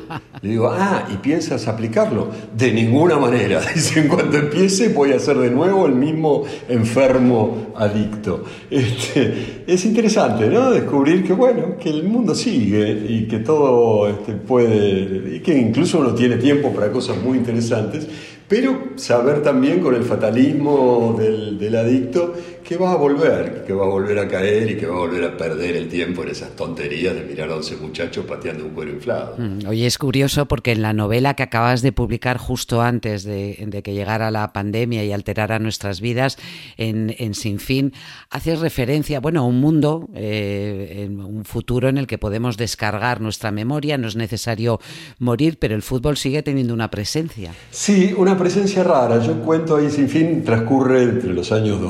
Le 0.41 0.49
digo, 0.49 0.69
ah, 0.69 1.09
¿y 1.13 1.17
piensas 1.17 1.67
aplicarlo? 1.67 2.29
De 2.57 2.73
ninguna 2.73 3.19
manera. 3.19 3.61
Dice, 3.75 4.01
en 4.01 4.09
cuanto 4.09 4.37
empiece 4.39 4.89
voy 4.89 5.13
a 5.13 5.19
ser 5.19 5.37
de 5.39 5.51
nuevo 5.51 5.87
el 5.87 5.97
mismo 5.97 6.45
enfermo 6.69 7.73
adicto. 7.75 8.45
Este, 8.71 9.65
es 9.67 9.85
interesante, 9.85 10.47
¿no? 10.49 10.71
Descubrir 10.71 11.25
que, 11.25 11.33
bueno, 11.33 11.77
que 11.77 11.91
el 11.91 12.05
mundo 12.05 12.37
sigue 12.37 13.05
y 13.09 13.27
que 13.27 13.41
todo 13.41 14.09
este, 14.09 14.35
puede, 14.35 15.37
y 15.37 15.41
que 15.41 15.59
incluso 15.59 15.99
uno 15.99 16.15
tiene 16.15 16.37
tiempo 16.37 16.73
para 16.73 16.93
cosas 16.93 17.17
muy 17.21 17.37
interesantes, 17.37 18.07
pero 18.53 18.91
saber 18.97 19.43
también 19.43 19.81
con 19.81 19.95
el 19.95 20.03
fatalismo 20.03 21.17
del, 21.19 21.59
del, 21.59 21.75
adicto 21.75 22.35
que 22.65 22.77
va 22.77 22.93
a 22.93 22.97
volver, 22.97 23.65
que 23.67 23.73
va 23.73 23.85
a 23.85 23.89
volver 23.89 24.19
a 24.19 24.29
caer 24.29 24.71
y 24.71 24.77
que 24.77 24.87
va 24.87 24.95
a 24.95 24.99
volver 24.99 25.25
a 25.25 25.37
perder 25.37 25.77
el 25.77 25.89
tiempo 25.89 26.23
en 26.23 26.31
esas 26.31 26.55
tonterías 26.57 27.15
de 27.15 27.23
mirar 27.23 27.51
a 27.51 27.57
11 27.57 27.77
muchachos 27.77 28.25
pateando 28.27 28.65
un 28.65 28.71
cuero 28.71 28.93
inflado. 28.93 29.37
Mm, 29.39 29.67
oye, 29.67 29.87
es 29.87 29.99
curioso 29.99 30.47
porque 30.47 30.73
en 30.73 30.83
la 30.83 30.93
novela 30.93 31.35
que 31.35 31.43
acabas 31.43 31.83
de 31.83 31.93
publicar 31.93 32.39
justo 32.39 32.83
antes 32.83 33.25
de, 33.25 33.65
de 33.67 33.83
que 33.83 33.95
llegara 33.95 34.31
la 34.31 34.53
pandemia 34.53 35.05
y 35.05 35.13
alterara 35.13 35.59
nuestras 35.59 36.01
vidas, 36.01 36.39
en, 36.77 37.15
en 37.19 37.35
Sin 37.35 37.59
Fin, 37.59 37.93
haces 38.31 38.61
referencia, 38.61 39.21
bueno, 39.21 39.41
a 39.41 39.45
un 39.45 39.61
mundo, 39.61 40.09
eh, 40.15 41.05
en 41.05 41.21
un 41.21 41.45
futuro 41.45 41.89
en 41.89 41.99
el 41.99 42.07
que 42.07 42.19
podemos 42.19 42.57
descargar 42.57 43.21
nuestra 43.21 43.51
memoria, 43.51 43.99
no 43.99 44.09
es 44.09 44.17
necesario 44.17 44.81
morir, 45.19 45.59
pero 45.59 45.75
el 45.75 45.83
fútbol 45.83 46.17
sigue 46.17 46.43
teniendo 46.43 46.75
una 46.75 46.91
presencia. 46.91 47.53
Sí, 47.71 48.15
una 48.17 48.37
presencia 48.37 48.83
rara. 48.85 49.19
Yo 49.25 49.41
cuento 49.43 49.77
ahí 49.77 49.91
sin 49.91 50.09
fin, 50.09 50.45
transcurre 50.45 51.03
entre 51.03 51.33
los 51.33 51.53
años 51.53 51.81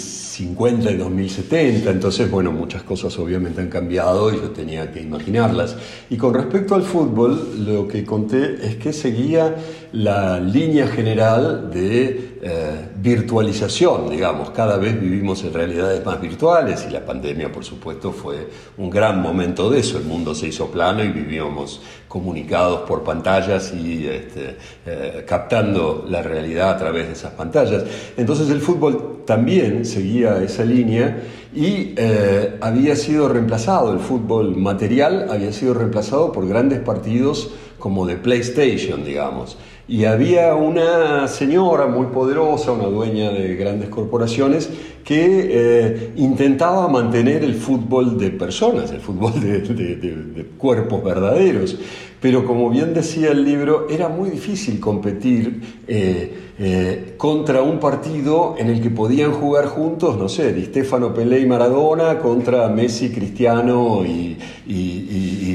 2050 0.00 0.90
y 0.90 0.96
2070, 0.96 1.90
entonces, 1.90 2.30
bueno, 2.30 2.52
muchas 2.52 2.82
cosas 2.82 3.18
obviamente 3.18 3.60
han 3.60 3.68
cambiado 3.68 4.32
y 4.32 4.36
yo 4.36 4.50
tenía 4.50 4.90
que 4.90 5.00
imaginarlas. 5.00 5.76
Y 6.08 6.16
con 6.16 6.34
respecto 6.34 6.74
al 6.74 6.82
fútbol, 6.82 7.64
lo 7.64 7.86
que 7.86 8.04
conté 8.04 8.56
es 8.62 8.76
que 8.76 8.92
seguía 8.92 9.56
la 9.92 10.40
línea 10.40 10.86
general 10.86 11.70
de 11.70 12.38
eh, 12.42 12.88
virtualización, 12.96 14.08
digamos. 14.08 14.50
Cada 14.50 14.78
vez 14.78 14.98
vivimos 15.00 15.42
en 15.44 15.52
realidades 15.52 16.04
más 16.06 16.20
virtuales 16.20 16.86
y 16.88 16.92
la 16.92 17.04
pandemia, 17.04 17.52
por 17.52 17.64
supuesto, 17.64 18.12
fue 18.12 18.48
un 18.78 18.88
gran 18.88 19.20
momento 19.20 19.68
de 19.68 19.80
eso. 19.80 19.98
El 19.98 20.04
mundo 20.04 20.34
se 20.34 20.48
hizo 20.48 20.70
plano 20.70 21.04
y 21.04 21.08
vivíamos 21.08 21.82
comunicados 22.08 22.80
por 22.88 23.04
pantallas 23.04 23.72
y 23.74 24.06
este, 24.06 24.56
eh, 24.86 25.24
captando 25.28 26.04
la 26.08 26.22
realidad 26.22 26.70
a 26.70 26.78
través 26.78 27.06
de 27.08 27.12
esas 27.12 27.32
pantallas. 27.32 27.84
Entonces 28.16 28.48
el 28.50 28.60
fútbol 28.60 29.09
también 29.30 29.84
seguía 29.84 30.42
esa 30.42 30.64
línea 30.64 31.22
y 31.54 31.94
eh, 31.96 32.56
había 32.60 32.96
sido 32.96 33.28
reemplazado, 33.28 33.92
el 33.92 34.00
fútbol 34.00 34.56
material 34.56 35.28
había 35.30 35.52
sido 35.52 35.72
reemplazado 35.72 36.32
por 36.32 36.48
grandes 36.48 36.80
partidos 36.80 37.52
como 37.78 38.06
de 38.06 38.16
PlayStation, 38.16 39.04
digamos. 39.04 39.56
Y 39.86 40.04
había 40.04 40.56
una 40.56 41.28
señora 41.28 41.86
muy 41.86 42.06
poderosa, 42.06 42.72
una 42.72 42.86
dueña 42.86 43.30
de 43.30 43.54
grandes 43.54 43.88
corporaciones, 43.88 44.68
que 45.04 45.48
eh, 45.48 46.12
intentaba 46.16 46.88
mantener 46.88 47.44
el 47.44 47.54
fútbol 47.54 48.18
de 48.18 48.30
personas, 48.30 48.90
el 48.90 49.00
fútbol 49.00 49.40
de, 49.40 50.44
cuerpos 50.58 51.04
verdaderos. 51.04 51.78
Pero 52.20 52.44
como 52.44 52.68
bien 52.68 52.92
decía 52.92 53.30
el 53.30 53.44
libro, 53.44 53.86
era 53.88 54.08
muy 54.08 54.28
difícil 54.28 54.78
competir 54.78 55.82
eh, 55.88 56.52
eh, 56.58 57.14
contra 57.16 57.62
un 57.62 57.80
partido 57.80 58.56
en 58.58 58.68
el 58.68 58.82
que 58.82 58.90
podían 58.90 59.32
jugar 59.32 59.66
juntos, 59.66 60.18
no 60.18 60.28
sé, 60.28 60.52
Di 60.52 60.66
Stefano, 60.66 61.14
Pelé 61.14 61.40
y 61.40 61.46
Maradona 61.46 62.18
contra 62.18 62.68
Messi, 62.68 63.10
Cristiano 63.10 64.04
y, 64.04 64.36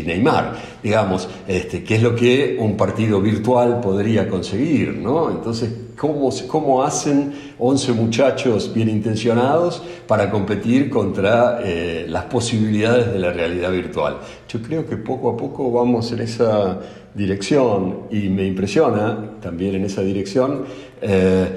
Neymar, 0.05 0.55
digamos, 0.81 1.29
este, 1.48 1.84
que 1.84 1.95
es 1.95 2.01
lo 2.01 2.15
que 2.15 2.57
un 2.60 2.75
partido 2.75 3.22
virtual 3.22 3.79
podría 3.79 4.27
conseguir, 4.27 4.95
¿no? 4.95 5.29
Entonces, 5.31 5.69
¿cómo, 5.97 6.29
cómo 6.47 6.83
hacen 6.83 7.33
11 7.59 7.93
muchachos 7.93 8.71
bien 8.73 8.89
intencionados 8.89 9.81
para 10.07 10.29
competir 10.29 10.89
contra 10.89 11.59
eh, 11.63 12.05
las 12.07 12.25
posibilidades 12.25 13.11
de 13.11 13.19
la 13.19 13.31
realidad 13.31 13.71
virtual? 13.71 14.17
Yo 14.49 14.61
creo 14.61 14.85
que 14.85 14.97
poco 14.97 15.29
a 15.29 15.37
poco 15.37 15.71
vamos 15.71 16.11
en 16.11 16.21
esa 16.21 16.79
dirección 17.13 18.01
y 18.11 18.29
me 18.29 18.45
impresiona 18.45 19.37
también 19.41 19.75
en 19.75 19.85
esa 19.85 20.01
dirección 20.01 20.65
eh, 21.01 21.47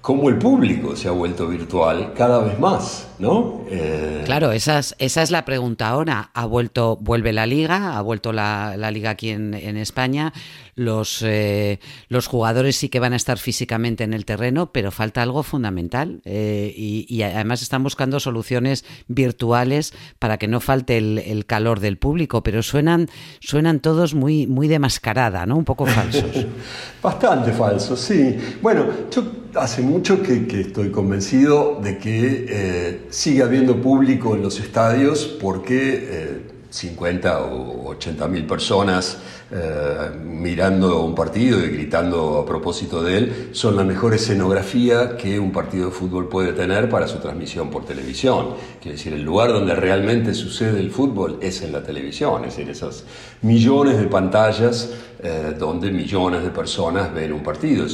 cómo 0.00 0.30
el 0.30 0.38
público 0.38 0.96
se 0.96 1.08
ha 1.08 1.10
vuelto 1.10 1.46
virtual 1.46 2.14
cada 2.16 2.38
vez 2.38 2.58
más, 2.58 3.08
¿no? 3.18 3.64
Eh, 3.70 4.22
claro, 4.24 4.50
esa 4.52 4.78
es, 4.78 4.94
esa 4.98 5.22
es 5.22 5.30
la 5.30 5.44
pregunta 5.44 5.88
ahora. 5.88 6.30
Ha 6.32 6.46
vuelto, 6.46 6.96
vuelve 7.00 7.34
la 7.34 7.46
liga, 7.46 7.98
ha 7.98 8.00
vuelto 8.00 8.32
la, 8.32 8.76
liga 8.90 9.10
aquí 9.10 9.28
en, 9.28 9.54
España. 9.76 10.32
Los, 10.74 11.22
eh, 11.22 11.80
los 12.08 12.26
jugadores 12.26 12.76
sí 12.76 12.88
que 12.88 12.98
van 12.98 13.12
a 13.12 13.16
estar 13.16 13.38
físicamente 13.38 14.02
en 14.02 14.14
el 14.14 14.24
terreno, 14.24 14.72
pero 14.72 14.90
falta 14.90 15.20
algo 15.22 15.42
fundamental. 15.42 16.22
Eh, 16.24 16.72
y, 16.74 17.22
además 17.22 17.60
están 17.60 17.82
buscando 17.82 18.20
soluciones 18.20 18.86
virtuales 19.06 19.92
para 20.18 20.38
que 20.38 20.48
no 20.48 20.60
falte 20.60 20.96
el, 20.96 21.44
calor 21.46 21.80
del 21.80 21.98
público, 21.98 22.42
pero 22.42 22.62
suenan, 22.62 23.08
suenan 23.40 23.80
todos 23.80 24.14
muy, 24.14 24.46
muy 24.46 24.68
de 24.68 24.78
mascarada, 24.78 25.44
¿no? 25.44 25.56
Un 25.56 25.64
poco 25.64 25.84
falsos. 25.84 26.46
Bastante 27.02 27.52
falsos, 27.52 28.00
sí. 28.00 28.36
Bueno, 28.62 28.86
yo 29.10 29.39
hace 29.54 29.82
mucho 29.82 30.22
que, 30.22 30.46
estoy 30.60 30.90
convencido 30.90 31.80
de 31.82 31.98
que 31.98 32.46
eh, 32.48 33.06
sigue 33.10 33.42
habiendo 33.42 33.80
público 33.80 34.34
en 34.34 34.42
los 34.42 34.58
estadios 34.60 35.24
porque 35.40 36.42
50 36.70 37.28
eh, 37.28 37.34
o 37.34 37.88
80 37.88 38.28
mil 38.28 38.46
personas 38.46 39.18
eh, 39.52 40.10
mirando 40.24 41.04
un 41.04 41.12
partido 41.12 41.58
y 41.58 41.70
gritando 41.70 42.38
a 42.38 42.46
propósito 42.46 43.02
de 43.02 43.18
él 43.18 43.48
son 43.50 43.74
la 43.74 43.82
mejor 43.82 44.14
escenografía 44.14 45.16
que 45.16 45.40
un 45.40 45.50
partido 45.50 45.86
de 45.86 45.90
fútbol 45.90 46.28
puede 46.28 46.52
tener 46.52 46.88
para 46.88 47.08
su 47.08 47.18
transmisión 47.18 47.68
por 47.68 47.84
televisión. 47.84 48.50
Quiere 48.80 48.96
decir, 48.96 49.12
el 49.12 49.22
lugar 49.22 49.52
donde 49.52 49.74
realmente 49.74 50.34
sucede 50.34 50.78
el 50.78 50.92
fútbol 50.92 51.38
es 51.42 51.62
en 51.62 51.72
la 51.72 51.82
televisión, 51.82 52.44
es 52.44 52.58
en 52.58 52.68
esas 52.68 53.04
millones 53.42 53.98
de 53.98 54.04
pantallas 54.04 54.90
eh, 55.20 55.54
donde 55.58 55.90
millones 55.90 56.44
de 56.44 56.50
personas 56.50 57.12
ven 57.12 57.32
un 57.32 57.42
partido. 57.42 57.86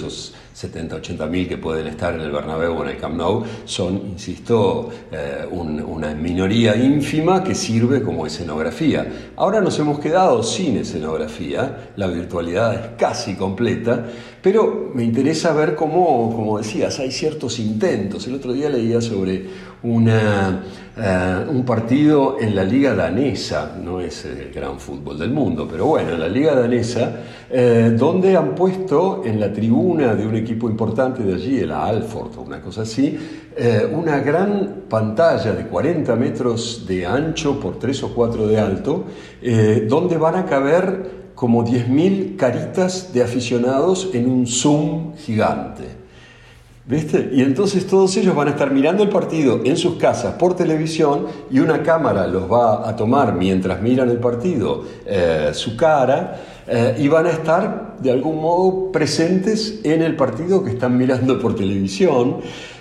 70, 0.56 0.96
80 0.96 1.26
mil 1.26 1.46
que 1.46 1.58
pueden 1.58 1.86
estar 1.86 2.14
en 2.14 2.22
el 2.22 2.30
Bernabéu 2.30 2.78
o 2.78 2.82
en 2.82 2.88
el 2.88 2.96
Camp 2.96 3.14
Nou 3.14 3.44
son, 3.66 4.00
insisto, 4.12 4.88
eh, 5.12 5.44
una 5.50 6.14
minoría 6.14 6.74
ínfima 6.74 7.44
que 7.44 7.54
sirve 7.54 8.02
como 8.02 8.24
escenografía. 8.24 9.32
Ahora 9.36 9.60
nos 9.60 9.78
hemos 9.78 9.98
quedado 9.98 10.42
sin 10.42 10.78
escenografía, 10.78 11.90
la 11.96 12.06
virtualidad 12.06 12.74
es 12.74 12.80
casi 12.96 13.34
completa, 13.34 14.06
pero 14.46 14.92
me 14.94 15.02
interesa 15.02 15.52
ver 15.52 15.74
cómo, 15.74 16.32
como 16.32 16.58
decías, 16.58 17.00
hay 17.00 17.10
ciertos 17.10 17.58
intentos. 17.58 18.28
El 18.28 18.36
otro 18.36 18.52
día 18.52 18.70
leía 18.70 19.00
sobre 19.00 19.34
eh, 19.34 19.46
un 19.82 21.64
partido 21.66 22.36
en 22.38 22.54
la 22.54 22.62
liga 22.62 22.94
danesa, 22.94 23.76
no 23.82 24.00
es 24.00 24.24
el 24.24 24.52
gran 24.54 24.78
fútbol 24.78 25.18
del 25.18 25.32
mundo, 25.32 25.66
pero 25.68 25.86
bueno, 25.86 26.12
en 26.12 26.20
la 26.20 26.28
liga 26.28 26.54
danesa, 26.54 27.22
eh, 27.50 27.96
donde 27.98 28.36
han 28.36 28.54
puesto 28.54 29.22
en 29.24 29.40
la 29.40 29.52
tribuna 29.52 30.14
de 30.14 30.24
un 30.24 30.36
equipo 30.36 30.70
importante 30.70 31.24
de 31.24 31.34
allí, 31.34 31.58
el 31.58 31.72
Alford 31.72 32.38
o 32.38 32.42
una 32.42 32.60
cosa 32.60 32.82
así, 32.82 33.18
eh, 33.56 33.84
una 33.92 34.20
gran 34.20 34.84
pantalla 34.88 35.54
de 35.54 35.66
40 35.66 36.14
metros 36.14 36.86
de 36.86 37.04
ancho 37.04 37.58
por 37.58 37.80
3 37.80 38.00
o 38.04 38.14
4 38.14 38.46
de 38.46 38.60
alto, 38.60 39.06
donde 39.88 40.16
van 40.16 40.36
a 40.36 40.46
caber 40.46 41.25
como 41.36 41.64
10.000 41.64 42.36
caritas 42.36 43.12
de 43.12 43.22
aficionados 43.22 44.10
en 44.14 44.28
un 44.28 44.46
Zoom 44.46 45.14
gigante. 45.16 45.84
¿Viste? 46.86 47.30
Y 47.32 47.42
entonces 47.42 47.86
todos 47.86 48.16
ellos 48.16 48.34
van 48.34 48.46
a 48.46 48.52
estar 48.52 48.70
mirando 48.70 49.02
el 49.02 49.08
partido 49.08 49.60
en 49.64 49.76
sus 49.76 49.96
casas 49.96 50.34
por 50.34 50.54
televisión 50.54 51.26
y 51.50 51.58
una 51.58 51.82
cámara 51.82 52.28
los 52.28 52.50
va 52.50 52.88
a 52.88 52.94
tomar 52.94 53.34
mientras 53.34 53.82
miran 53.82 54.08
el 54.08 54.18
partido 54.18 54.84
eh, 55.04 55.50
su 55.52 55.76
cara 55.76 56.40
eh, 56.66 56.94
y 56.98 57.08
van 57.08 57.26
a 57.26 57.30
estar 57.30 57.96
de 58.00 58.12
algún 58.12 58.40
modo 58.40 58.92
presentes 58.92 59.80
en 59.82 60.00
el 60.00 60.14
partido 60.16 60.62
que 60.62 60.70
están 60.70 60.96
mirando 60.96 61.40
por 61.40 61.56
televisión. 61.56 62.36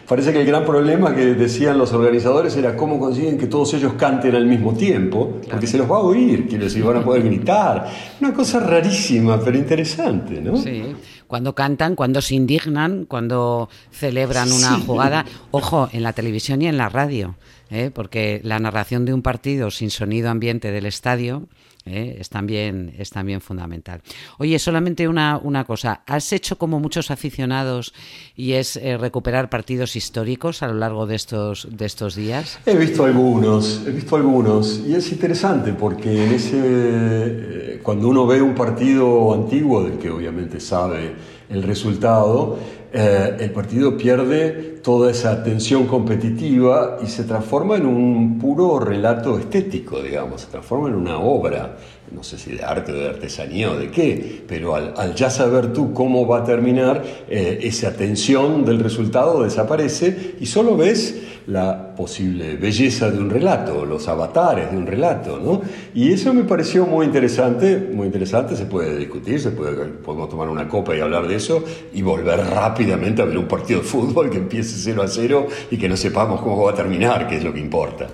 Parece 0.07 0.31
que 0.31 0.41
el 0.41 0.45
gran 0.45 0.63
problema 0.65 1.15
que 1.15 1.33
decían 1.33 1.77
los 1.77 1.91
organizadores 1.91 2.55
era 2.55 2.75
cómo 2.75 2.99
consiguen 2.99 3.37
que 3.37 3.47
todos 3.47 3.73
ellos 3.73 3.93
canten 3.93 4.35
al 4.35 4.45
mismo 4.45 4.73
tiempo, 4.73 5.39
porque 5.49 5.65
se 5.65 5.77
los 5.77 5.89
va 5.89 5.97
a 5.97 6.01
oír, 6.01 6.47
quiero 6.47 6.65
decir, 6.65 6.83
van 6.83 6.97
a 6.97 7.03
poder 7.03 7.23
gritar. 7.23 7.89
Una 8.21 8.33
cosa 8.33 8.59
rarísima, 8.59 9.39
pero 9.39 9.57
interesante, 9.57 10.41
¿no? 10.41 10.57
Sí, 10.57 10.95
cuando 11.27 11.55
cantan, 11.55 11.95
cuando 11.95 12.21
se 12.21 12.35
indignan, 12.35 13.05
cuando 13.05 13.67
celebran 13.91 14.51
una 14.51 14.79
jugada. 14.79 15.25
Ojo, 15.51 15.89
en 15.91 16.03
la 16.03 16.13
televisión 16.13 16.61
y 16.61 16.67
en 16.67 16.77
la 16.77 16.89
radio, 16.89 17.35
¿eh? 17.71 17.89
porque 17.93 18.41
la 18.43 18.59
narración 18.59 19.05
de 19.05 19.13
un 19.13 19.23
partido 19.23 19.71
sin 19.71 19.89
sonido 19.89 20.29
ambiente 20.29 20.71
del 20.71 20.85
estadio 20.85 21.47
¿eh? 21.85 22.17
es, 22.19 22.29
también, 22.29 22.93
es 22.97 23.09
también 23.09 23.41
fundamental. 23.41 24.01
Oye, 24.37 24.59
solamente 24.59 25.07
una, 25.07 25.39
una 25.41 25.63
cosa, 25.65 26.01
¿has 26.05 26.31
hecho 26.33 26.57
como 26.57 26.79
muchos 26.79 27.11
aficionados 27.11 27.93
y 28.35 28.53
es 28.53 28.75
eh, 28.75 28.97
recuperar 28.97 29.49
partidos 29.49 29.95
históricos 29.95 30.63
a 30.63 30.67
lo 30.67 30.75
largo 30.75 31.05
de 31.05 31.15
estos, 31.15 31.67
de 31.71 31.85
estos 31.85 32.15
días? 32.15 32.59
He 32.65 32.75
visto 32.75 33.05
algunos, 33.05 33.83
he 33.85 33.91
visto 33.91 34.15
algunos 34.15 34.81
y 34.85 34.95
es 34.95 35.11
interesante 35.11 35.73
porque 35.73 36.37
eh, 36.53 37.79
cuando 37.83 38.09
uno 38.09 38.25
ve 38.25 38.41
un 38.41 38.55
partido 38.55 39.33
antiguo 39.33 39.83
del 39.83 39.97
que 39.97 40.09
obviamente 40.09 40.59
sabe 40.59 41.15
el 41.49 41.63
resultado, 41.63 42.57
el 42.95 43.51
partido 43.51 43.97
pierde 43.97 44.79
toda 44.81 45.11
esa 45.11 45.43
tensión 45.43 45.85
competitiva 45.85 46.97
y 47.03 47.07
se 47.07 47.25
transforma 47.25 47.75
en 47.75 47.85
un 47.85 48.39
puro 48.39 48.79
relato 48.79 49.37
estético, 49.37 50.01
digamos, 50.01 50.41
se 50.41 50.47
transforma 50.47 50.87
en 50.87 50.95
una 50.95 51.19
obra 51.19 51.75
no 52.11 52.23
sé 52.23 52.37
si 52.37 52.51
de 52.51 52.63
arte 52.63 52.91
o 52.91 52.95
de 52.95 53.09
artesanía 53.09 53.71
o 53.71 53.77
de 53.77 53.89
qué, 53.89 54.43
pero 54.47 54.75
al, 54.75 55.15
ya 55.15 55.29
saber 55.29 55.73
tú 55.73 55.93
cómo 55.93 56.27
va 56.27 56.39
a 56.39 56.43
terminar, 56.43 57.03
eh, 57.27 57.59
esa 57.63 57.95
tensión 57.95 58.65
del 58.65 58.79
resultado 58.79 59.43
desaparece 59.43 60.35
y 60.39 60.45
solo 60.45 60.77
ves 60.77 61.15
la 61.47 61.95
posible 61.95 62.55
belleza 62.55 63.11
de 63.11 63.19
un 63.19 63.29
relato, 63.29 63.85
los 63.85 64.07
avatares 64.07 64.71
de 64.71 64.77
un 64.77 64.87
relato, 64.87 65.39
¿no? 65.39 65.61
Y 65.93 66.11
eso 66.11 66.33
me 66.33 66.43
pareció 66.43 66.85
muy 66.85 67.05
interesante, 67.05 67.77
muy 67.93 68.07
interesante, 68.07 68.55
se 68.55 68.65
puede 68.65 68.97
discutir, 68.97 69.39
se 69.39 69.51
puede, 69.51 69.85
podemos 69.85 70.29
tomar 70.29 70.49
una 70.49 70.67
copa 70.67 70.95
y 70.95 71.01
hablar 71.01 71.27
de 71.27 71.35
eso 71.35 71.63
y 71.93 72.01
volver 72.01 72.39
rápidamente 72.39 73.21
a 73.21 73.25
ver 73.25 73.37
un 73.37 73.47
partido 73.47 73.81
de 73.81 73.85
fútbol 73.85 74.29
que 74.29 74.37
empiece 74.37 74.75
0 74.77 75.03
a 75.03 75.07
0 75.07 75.47
y 75.69 75.77
que 75.77 75.87
no 75.87 75.95
sepamos 75.95 76.41
cómo 76.41 76.63
va 76.63 76.71
a 76.71 76.75
terminar, 76.75 77.27
que 77.27 77.37
es 77.37 77.43
lo 77.43 77.53
que 77.53 77.59
importa. 77.59 78.07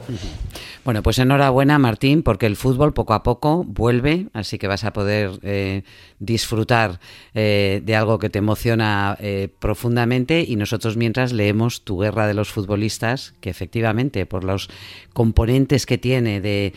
Bueno, 0.83 1.03
pues 1.03 1.19
enhorabuena 1.19 1.79
Martín, 1.79 2.23
porque 2.23 2.45
el 2.45 2.55
fútbol 2.55 2.93
poco 2.93 3.13
a 3.13 3.23
poco 3.23 3.63
vuelve, 3.63 4.27
así 4.33 4.57
que 4.57 4.67
vas 4.67 4.83
a 4.83 4.93
poder 4.93 5.39
eh, 5.43 5.83
disfrutar 6.19 6.99
eh, 7.33 7.81
de 7.83 7.95
algo 7.95 8.19
que 8.19 8.29
te 8.29 8.39
emociona 8.39 9.17
eh, 9.19 9.49
profundamente 9.59 10.45
y 10.47 10.55
nosotros 10.55 10.97
mientras 10.97 11.33
leemos 11.33 11.83
Tu 11.83 11.97
Guerra 11.99 12.27
de 12.27 12.33
los 12.33 12.49
Futbolistas, 12.49 13.33
que 13.41 13.49
efectivamente 13.49 14.25
por 14.25 14.43
los 14.43 14.69
componentes 15.13 15.85
que 15.85 15.97
tiene 15.97 16.41
de, 16.41 16.73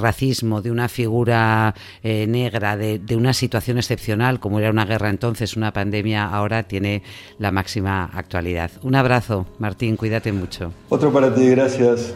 racismo, 0.00 0.62
de 0.62 0.70
una 0.70 0.88
figura 0.88 1.74
negra, 2.02 2.76
de, 2.76 2.98
de 2.98 3.16
una 3.16 3.32
situación 3.32 3.78
excepcional 3.78 4.40
como 4.40 4.58
era 4.58 4.70
una 4.70 4.84
guerra 4.84 5.10
entonces, 5.10 5.56
una 5.56 5.72
pandemia 5.72 6.24
ahora, 6.24 6.64
tiene 6.64 7.02
la 7.38 7.50
máxima 7.50 8.10
actualidad. 8.12 8.70
Un 8.82 8.94
abrazo, 8.94 9.46
Martín, 9.58 9.96
cuídate 9.96 10.32
mucho. 10.32 10.72
Otro 10.88 11.12
para 11.12 11.34
ti, 11.34 11.48
gracias. 11.48 12.14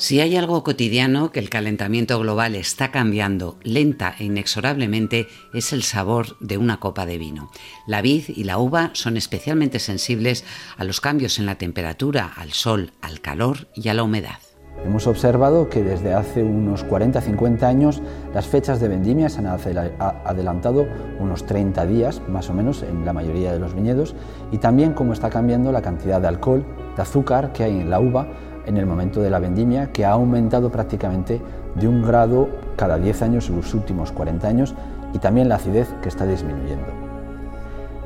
Si 0.00 0.18
hay 0.22 0.34
algo 0.34 0.64
cotidiano 0.64 1.30
que 1.30 1.40
el 1.40 1.50
calentamiento 1.50 2.18
global 2.18 2.54
está 2.54 2.90
cambiando 2.90 3.58
lenta 3.62 4.14
e 4.18 4.24
inexorablemente 4.24 5.28
es 5.52 5.74
el 5.74 5.82
sabor 5.82 6.38
de 6.40 6.56
una 6.56 6.80
copa 6.80 7.04
de 7.04 7.18
vino. 7.18 7.50
La 7.86 8.00
vid 8.00 8.24
y 8.28 8.44
la 8.44 8.56
uva 8.56 8.92
son 8.94 9.18
especialmente 9.18 9.78
sensibles 9.78 10.46
a 10.78 10.84
los 10.84 11.02
cambios 11.02 11.38
en 11.38 11.44
la 11.44 11.56
temperatura, 11.56 12.32
al 12.34 12.52
sol, 12.52 12.92
al 13.02 13.20
calor 13.20 13.68
y 13.74 13.90
a 13.90 13.94
la 13.94 14.02
humedad. 14.02 14.38
Hemos 14.86 15.06
observado 15.06 15.68
que 15.68 15.82
desde 15.82 16.14
hace 16.14 16.42
unos 16.42 16.86
40-50 16.86 17.64
años 17.64 18.00
las 18.32 18.46
fechas 18.46 18.80
de 18.80 18.88
vendimia 18.88 19.28
se 19.28 19.40
han 19.40 19.48
adelantado 19.48 20.86
unos 21.18 21.44
30 21.44 21.84
días, 21.84 22.22
más 22.26 22.48
o 22.48 22.54
menos, 22.54 22.82
en 22.82 23.04
la 23.04 23.12
mayoría 23.12 23.52
de 23.52 23.58
los 23.58 23.74
viñedos, 23.74 24.14
y 24.50 24.56
también 24.56 24.94
cómo 24.94 25.12
está 25.12 25.28
cambiando 25.28 25.70
la 25.72 25.82
cantidad 25.82 26.22
de 26.22 26.28
alcohol, 26.28 26.64
de 26.96 27.02
azúcar 27.02 27.52
que 27.52 27.64
hay 27.64 27.78
en 27.78 27.90
la 27.90 28.00
uva 28.00 28.28
en 28.66 28.76
el 28.76 28.86
momento 28.86 29.20
de 29.20 29.30
la 29.30 29.38
vendimia, 29.38 29.92
que 29.92 30.04
ha 30.04 30.12
aumentado 30.12 30.70
prácticamente 30.70 31.40
de 31.74 31.88
un 31.88 32.02
grado 32.02 32.48
cada 32.76 32.98
10 32.98 33.22
años 33.22 33.48
en 33.48 33.56
los 33.56 33.74
últimos 33.74 34.12
40 34.12 34.46
años 34.48 34.74
y 35.14 35.18
también 35.18 35.48
la 35.48 35.56
acidez 35.56 35.88
que 36.02 36.08
está 36.08 36.26
disminuyendo. 36.26 36.86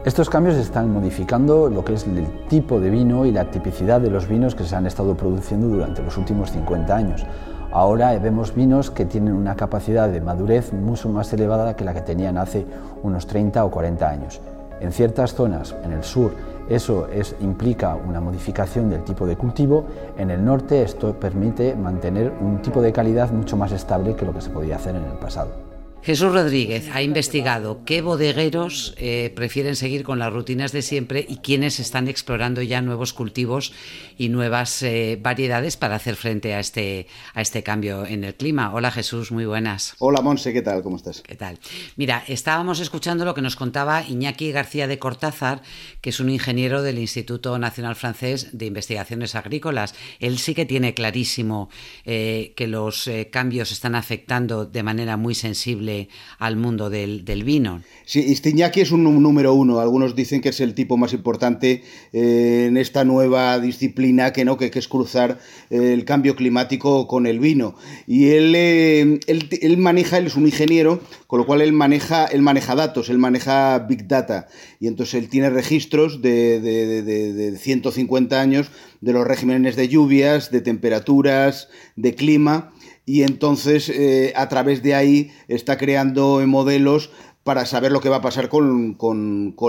Estos 0.05 0.29
cambios 0.29 0.57
están 0.57 0.93
modificando 0.93 1.71
lo 1.71 1.83
que 1.83 1.95
es 1.95 2.07
el 2.07 2.27
tipo 2.49 2.79
de 2.79 2.91
vino 2.91 3.25
y 3.25 3.33
la 3.33 3.51
tipicidad 3.51 4.03
de 4.03 4.11
los 4.11 4.29
vinos 4.29 4.55
que 4.55 4.65
se 4.65 4.77
han 4.77 4.87
estado 4.87 5.17
produciendo 5.17 5.67
durante 5.67 6.03
los 6.03 6.19
últimos 6.19 6.51
50 6.53 6.95
años. 6.95 7.25
Ahora 7.73 8.17
vemos 8.19 8.55
vinos 8.55 8.91
que 8.91 9.07
tienen 9.07 9.33
una 9.33 9.57
capacidad 9.57 10.11
de 10.11 10.21
madurez 10.21 10.75
mucho 10.75 11.09
más 11.09 11.33
elevada 11.33 11.75
que 11.75 11.85
la 11.85 11.95
que 11.95 12.03
tenían 12.03 12.37
hace 12.37 12.67
unos 13.03 13.27
30 13.27 13.65
o 13.65 13.71
40 13.71 14.09
años. 14.09 14.41
En 14.81 14.93
ciertas 14.93 15.35
zonas, 15.35 15.75
en 15.83 15.93
el 15.93 16.05
sur, 16.05 16.33
eso 16.69 17.09
implica 17.41 17.95
una 17.95 18.21
modificación 18.21 18.91
del 18.91 19.05
tipo 19.05 19.27
de 19.27 19.37
cultivo. 19.37 19.85
En 20.17 20.31
el 20.31 20.45
norte 20.45 20.83
esto 20.83 21.15
permite 21.15 21.75
mantener 21.75 22.33
un 22.41 22.63
tipo 22.63 22.81
de 22.81 22.93
calidad 22.93 23.31
mucho 23.31 23.57
más 23.57 23.73
estable 23.73 24.15
que 24.17 24.25
lo 24.25 24.33
que 24.33 24.41
se 24.41 24.51
podía 24.51 24.77
hacer 24.77 24.97
en 24.97 25.05
el 25.05 25.19
pasado. 25.19 25.64
Jesús 26.05 26.35
Rodríguez 26.35 26.91
ha 26.93 27.01
investigado 27.01 27.81
qué 27.87 28.03
bodegueros 28.03 28.95
eh, 28.99 29.33
prefieren 29.35 29.75
seguir 29.75 30.05
con 30.05 30.19
las 30.19 30.31
rutinas 30.31 30.71
de 30.71 30.83
siempre 30.83 31.25
y 31.27 31.39
quiénes 31.39 31.81
están 31.81 32.09
explorando 32.09 32.61
ya 32.61 32.83
nuevos 32.83 33.15
cultivos 33.15 33.73
y 34.19 34.29
nuevas 34.29 34.83
eh, 34.83 35.19
variedades 35.19 35.79
para 35.79 35.95
hacer 35.95 36.17
frente 36.17 36.53
a 36.53 36.61
este, 36.61 37.07
a 37.33 37.41
este 37.41 37.63
cambio 37.63 38.05
en 38.05 38.23
el 38.23 38.35
clima. 38.35 38.75
Hola 38.75 38.91
Jesús, 38.91 39.33
muy 39.33 39.47
buenas. 39.47 39.95
Hola 39.99 40.21
Monse, 40.21 40.53
¿qué 40.53 40.61
tal? 40.61 40.83
¿Cómo 40.83 40.97
estás? 40.97 41.23
¿Qué 41.23 41.37
tal? 41.37 41.59
Mira, 41.97 42.23
estábamos 42.29 42.81
escuchando 42.81 43.25
lo 43.25 43.33
que 43.33 43.41
nos 43.41 43.57
contaba 43.57 44.07
Iñaki 44.07 44.53
García 44.53 44.87
de 44.87 44.99
Cortázar, 44.99 45.63
que 46.03 46.11
es 46.11 46.21
un 46.21 46.29
ingeniero 46.29 46.83
del 46.83 46.99
Instituto 46.99 47.59
Nacional 47.59 47.97
Francés 47.97 48.51
de 48.53 48.67
Investigaciones 48.67 49.35
Agrícolas. 49.35 49.95
Él 50.21 50.37
sí 50.37 50.55
que 50.55 50.67
tiene 50.67 50.93
clarísimo 50.93 51.71
eh, 52.05 52.53
que 52.59 52.67
los 52.67 53.09
cambios 53.31 53.73
están 53.73 53.95
afectando 53.95 54.67
de 54.67 54.83
manera 54.83 55.17
muy 55.17 55.35
sensible 55.35 55.94
al 56.39 56.57
mundo 56.57 56.91
del, 56.91 57.25
vino. 57.45 57.83
Sí, 58.05 58.21
Istiñaki 58.21 58.81
es 58.81 58.93
un 58.93 59.05
número 59.05 59.55
uno. 59.55 59.81
Algunos 59.81 60.15
dicen 60.15 60.41
que 60.41 60.51
es 60.51 60.61
el 60.61 60.75
tipo 60.75 60.97
más 60.97 61.13
importante 61.13 61.83
eh, 62.13 62.67
en 62.69 62.77
esta 62.77 63.05
nueva 63.05 63.59
disciplina 63.59 64.33
que 64.33 64.45
no 64.45 64.57
que, 64.57 64.71
es 64.73 64.89
cruzar 64.89 65.39
eh, 65.71 65.93
el 65.93 66.05
cambio 66.05 66.37
climático 66.37 67.07
con 67.07 67.27
el 67.27 67.41
vino. 67.41 67.75
Y 68.07 68.31
él, 68.31 68.55
eh, 68.57 69.21
él, 69.27 69.79
maneja, 69.79 70.19
él 70.19 70.27
es 70.27 70.37
un 70.37 70.47
ingeniero, 70.47 71.01
con 71.27 71.39
lo 71.39 71.47
cual 71.47 71.61
él 71.61 71.73
maneja, 71.73 72.27
él 72.27 72.43
maneja 72.43 72.75
datos, 72.75 73.09
él 73.09 73.19
maneja 73.19 73.79
big 73.81 74.07
data. 74.09 74.49
Y 74.85 74.87
entonces 74.87 75.15
él 75.15 75.31
tiene 75.31 75.49
registros 75.49 76.21
de, 76.21 76.61
de, 76.61 77.03
de, 77.03 77.33
de 77.33 77.57
150 77.57 78.39
años 78.39 78.71
de 79.01 79.15
los 79.15 79.27
regímenes 79.27 79.77
de 79.77 79.89
lluvias, 79.89 80.51
de 80.51 80.61
temperaturas, 80.61 81.71
de 81.97 82.15
clima 82.15 82.75
y 83.07 83.23
entonces 83.23 83.89
eh, 83.89 84.35
a 84.37 84.51
través 84.51 84.83
de 84.83 84.95
ahí 84.95 85.31
está 85.49 85.79
creando 85.79 86.43
modelos 86.47 87.11
para 87.45 87.67
saber 87.67 87.93
lo 87.93 88.01
que 88.01 88.09
va 88.09 88.17
a 88.17 88.23
pasar 88.23 88.49
con, 88.49 88.97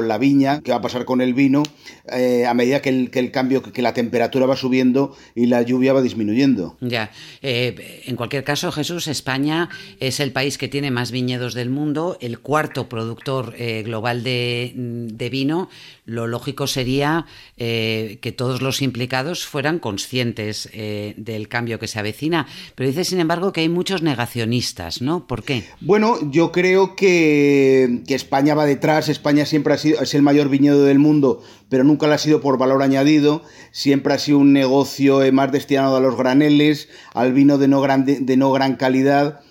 la 0.07 0.17
viña, 0.17 0.61
qué 0.61 0.71
va 0.71 0.77
a 0.77 0.81
pasar 0.81 1.05
con 1.05 1.21
el 1.21 1.33
vino, 1.33 1.63
eh, 2.11 2.45
a 2.47 2.53
medida 2.53 2.81
que 2.81 2.89
el, 2.89 3.11
que 3.11 3.19
el, 3.19 3.31
cambio, 3.31 3.61
que 3.61 3.81
la 3.81 3.93
temperatura 3.93 4.45
va 4.45 4.55
subiendo 4.55 5.15
y 5.35 5.47
la 5.47 5.61
lluvia 5.61 5.93
va 5.93 6.01
disminuyendo. 6.01 6.77
Ya, 6.79 7.11
eh, 7.41 8.03
en 8.05 8.15
cualquier 8.15 8.45
caso, 8.45 8.71
Jesús, 8.71 9.07
España 9.07 9.69
es 9.99 10.19
el 10.21 10.31
país 10.31 10.57
que 10.57 10.69
tiene 10.69 10.89
más 10.89 11.11
viñedos 11.11 11.53
del 11.53 11.69
mundo, 11.69 12.17
el 12.21 12.39
cuarto 12.39 12.87
productor 12.87 13.53
global 13.83 14.23
de, 14.23 14.71
de, 14.75 15.29
vino, 15.29 15.69
lo 16.05 16.27
lógico 16.27 16.67
sería 16.67 17.25
eh, 17.57 18.19
que 18.21 18.31
todos 18.31 18.61
los 18.61 18.81
implicados 18.81 19.45
fueran 19.45 19.79
conscientes 19.79 20.69
eh, 20.73 21.13
del 21.17 21.47
cambio 21.47 21.79
que 21.79 21.87
se 21.87 21.99
avecina. 21.99 22.47
Pero 22.75 22.89
dice, 22.89 23.03
sin 23.03 23.19
embargo, 23.19 23.51
que 23.51 23.61
hay 23.61 23.69
muchos 23.69 24.03
negacionistas, 24.03 25.01
¿no? 25.01 25.25
¿Por 25.25 25.43
qué? 25.43 25.63
Bueno, 25.81 26.19
yo 26.31 26.51
creo 26.51 26.95
que, 26.95 27.64
España 28.07 28.55
va 28.55 28.65
detrás. 28.65 29.09
España 29.09 29.45
siempre 29.45 29.73
ha 29.73 29.77
sido, 29.77 30.01
es 30.01 30.13
el 30.13 30.21
mayor 30.21 30.49
viñedo 30.49 30.83
del 30.83 30.99
mundo, 30.99 31.41
pero 31.69 31.83
nunca 31.83 32.07
lo 32.07 32.13
ha 32.13 32.17
sido 32.17 32.41
por 32.41 32.57
valor 32.57 32.83
añadido. 32.83 33.43
Siempre 33.71 34.13
ha 34.13 34.19
sido 34.19 34.39
un 34.39 34.53
negocio 34.53 35.23
eh, 35.23 35.31
más 35.31 35.51
destinado 35.51 35.95
a 35.95 35.99
los 35.99 36.17
graneles, 36.17 36.89
al 37.13 37.33
vino 37.33 37.57
de 37.57 37.67
no 37.67 37.81
gran, 37.81 38.05
de 38.05 38.37
no 38.37 38.51
gran 38.51 38.75
calidad. 38.75 39.41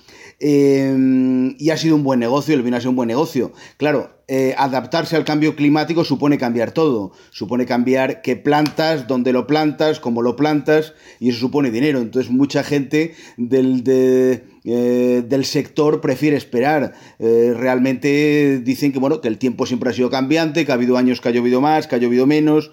Y 0.41 1.71
ha 1.71 1.77
sido 1.77 1.97
un 1.97 2.05
buen 2.05 2.21
negocio, 2.21 2.55
el 2.55 2.63
vino 2.63 2.77
ha 2.77 2.81
sido 2.81 2.91
un 2.91 2.97
buen 2.97 3.09
negocio. 3.09 3.53
Claro, 3.77 4.15
eh, 4.27 4.55
adaptarse 4.57 5.17
al 5.17 5.25
cambio 5.27 5.55
climático 5.55 6.03
supone 6.03 6.39
cambiar 6.39 6.73
todo. 6.73 7.13
Supone 7.31 7.67
cambiar 7.67 8.23
qué 8.23 8.37
plantas, 8.37 9.07
dónde 9.07 9.35
lo 9.35 9.47
plantas, 9.47 10.01
cómo 10.01 10.23
lo 10.23 10.35
plantas, 10.35 10.95
y 11.21 11.29
eso 11.29 11.41
supone 11.41 11.71
dinero. 11.71 12.01
Entonces 12.01 12.33
mucha 12.33 12.65
gente 12.65 13.15
del, 13.37 13.83
eh, 13.87 15.23
del 15.29 15.45
sector 15.45 16.01
prefiere 16.01 16.39
esperar. 16.39 16.95
Eh, 17.19 17.53
realmente 17.55 18.61
dicen 18.65 18.93
que, 18.93 18.99
bueno, 18.99 19.21
que 19.21 19.29
el 19.29 19.37
tiempo 19.37 19.67
siempre 19.67 19.91
ha 19.91 19.93
sido 19.93 20.09
cambiante, 20.09 20.65
que 20.65 20.73
ha 20.73 20.77
habido 20.77 20.97
años 20.97 21.21
que 21.21 21.29
ha 21.29 21.33
llovido 21.33 21.61
más, 21.61 21.87
que 21.87 21.97
ha 21.97 21.99
llovido 21.99 22.27
menos, 22.27 22.71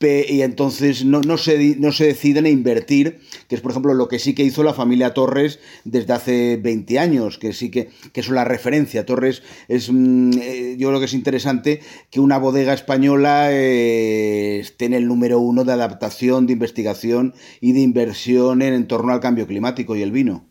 y 0.00 0.42
entonces 0.42 1.04
no, 1.04 1.22
no, 1.22 1.36
se, 1.38 1.76
no 1.76 1.90
se 1.90 2.06
deciden 2.06 2.46
a 2.46 2.50
invertir, 2.50 3.18
que 3.48 3.56
es 3.56 3.60
por 3.60 3.72
ejemplo 3.72 3.94
lo 3.94 4.06
que 4.06 4.20
sí 4.20 4.32
que 4.32 4.44
hizo 4.44 4.62
la 4.62 4.72
familia 4.72 5.12
Torres 5.12 5.58
desde 5.84 6.12
hace 6.12 6.56
20 6.56 6.98
años, 7.00 7.38
que 7.38 7.52
sí 7.52 7.70
que, 7.70 7.90
que 8.12 8.20
es 8.20 8.28
la 8.28 8.44
referencia. 8.44 9.04
Torres 9.04 9.42
es, 9.66 9.90
mm, 9.90 10.30
eh, 10.40 10.76
yo 10.78 10.88
creo 10.88 11.00
que 11.00 11.06
es 11.06 11.14
interesante 11.14 11.80
que 12.10 12.20
una 12.20 12.38
bodega 12.38 12.74
española 12.74 13.48
eh, 13.50 14.60
esté 14.60 14.84
en 14.84 14.94
el 14.94 15.08
número 15.08 15.40
uno 15.40 15.64
de 15.64 15.72
adaptación, 15.72 16.46
de 16.46 16.52
investigación 16.52 17.34
y 17.60 17.72
de 17.72 17.80
inversión 17.80 18.62
en, 18.62 18.74
en 18.74 18.86
torno 18.86 19.12
al 19.12 19.20
cambio 19.20 19.48
climático 19.48 19.96
y 19.96 20.02
el 20.02 20.12
vino. 20.12 20.44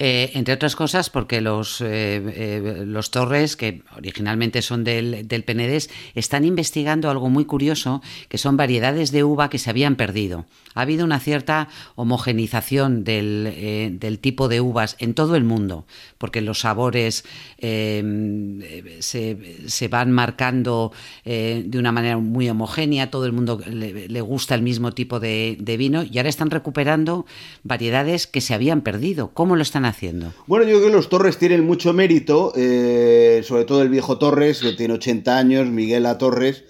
Eh, 0.00 0.32
entre 0.34 0.54
otras 0.54 0.74
cosas, 0.74 1.08
porque 1.08 1.40
los, 1.40 1.80
los 1.80 3.10
Torres, 3.12 3.54
que 3.54 3.82
originalmente 3.96 4.60
son 4.60 4.82
del, 4.82 5.28
del 5.28 5.44
Penedés, 5.44 5.88
están 6.16 6.44
investigando 6.44 7.08
algo 7.10 7.30
muy 7.30 7.44
curioso, 7.44 8.02
que 8.28 8.38
son 8.38 8.56
variedades 8.60 9.10
de 9.10 9.24
uva 9.24 9.48
que 9.48 9.58
se 9.58 9.70
habían 9.70 9.96
perdido. 9.96 10.44
Ha 10.74 10.82
habido 10.82 11.06
una 11.06 11.18
cierta 11.18 11.68
homogenización 11.96 13.04
del, 13.04 13.98
del 13.98 14.18
tipo 14.18 14.48
de 14.48 14.60
uvas 14.60 14.96
en 14.98 15.14
todo 15.14 15.34
el 15.34 15.44
mundo, 15.44 15.86
porque 16.18 16.42
los 16.42 16.60
sabores 16.60 17.24
se, 17.58 19.00
se, 19.00 19.88
van 19.88 20.12
marcando 20.12 20.92
de 21.24 21.76
una 21.78 21.90
manera 21.90 22.18
muy 22.18 22.48
homogénea, 22.48 23.10
todo 23.10 23.26
el 23.26 23.32
mundo 23.32 23.60
le, 23.66 24.20
gusta 24.20 24.54
el 24.54 24.62
mismo 24.62 24.92
tipo 24.92 25.18
de, 25.18 25.56
de 25.58 25.76
vino 25.76 26.04
y 26.04 26.18
ahora 26.18 26.28
están 26.28 26.50
recuperando 26.50 27.26
variedades 27.64 28.26
que 28.26 28.40
se 28.40 28.54
habían 28.54 28.82
perdido. 28.82 29.30
¿Cómo 29.32 29.56
lo 29.56 29.62
están 29.62 29.84
haciendo? 29.84 30.32
Bueno, 30.46 30.66
yo 30.66 30.76
creo 30.76 30.88
que 30.88 30.96
los 30.96 31.08
Torres 31.08 31.38
tienen 31.38 31.64
mucho 31.64 31.92
mérito, 31.92 32.52
eh, 32.56 33.42
sobre 33.44 33.64
todo 33.64 33.82
el 33.82 33.88
viejo 33.88 34.18
Torres, 34.18 34.60
que 34.60 34.72
tiene 34.72 34.94
80 34.94 35.38
años, 35.38 35.68
Miguel 35.68 36.06
A. 36.06 36.18
Torres, 36.18 36.64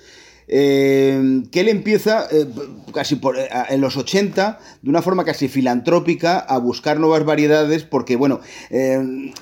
eh, 0.53 1.45
que 1.53 1.61
él 1.61 1.69
empieza 1.69 2.27
eh, 2.33 2.45
casi 2.93 3.15
por, 3.15 3.39
eh, 3.39 3.49
en 3.69 3.81
los 3.81 3.97
80 3.97 4.59
de 4.83 4.91
una 4.91 5.01
forma 5.01 5.25
casi 5.25 5.47
filantrópica 5.47 6.41
a 6.41 6.59
buscar 6.59 6.99
nuevas 6.99 7.25
variedades 7.25 7.85
porque 7.85 8.17
bueno 8.17 8.41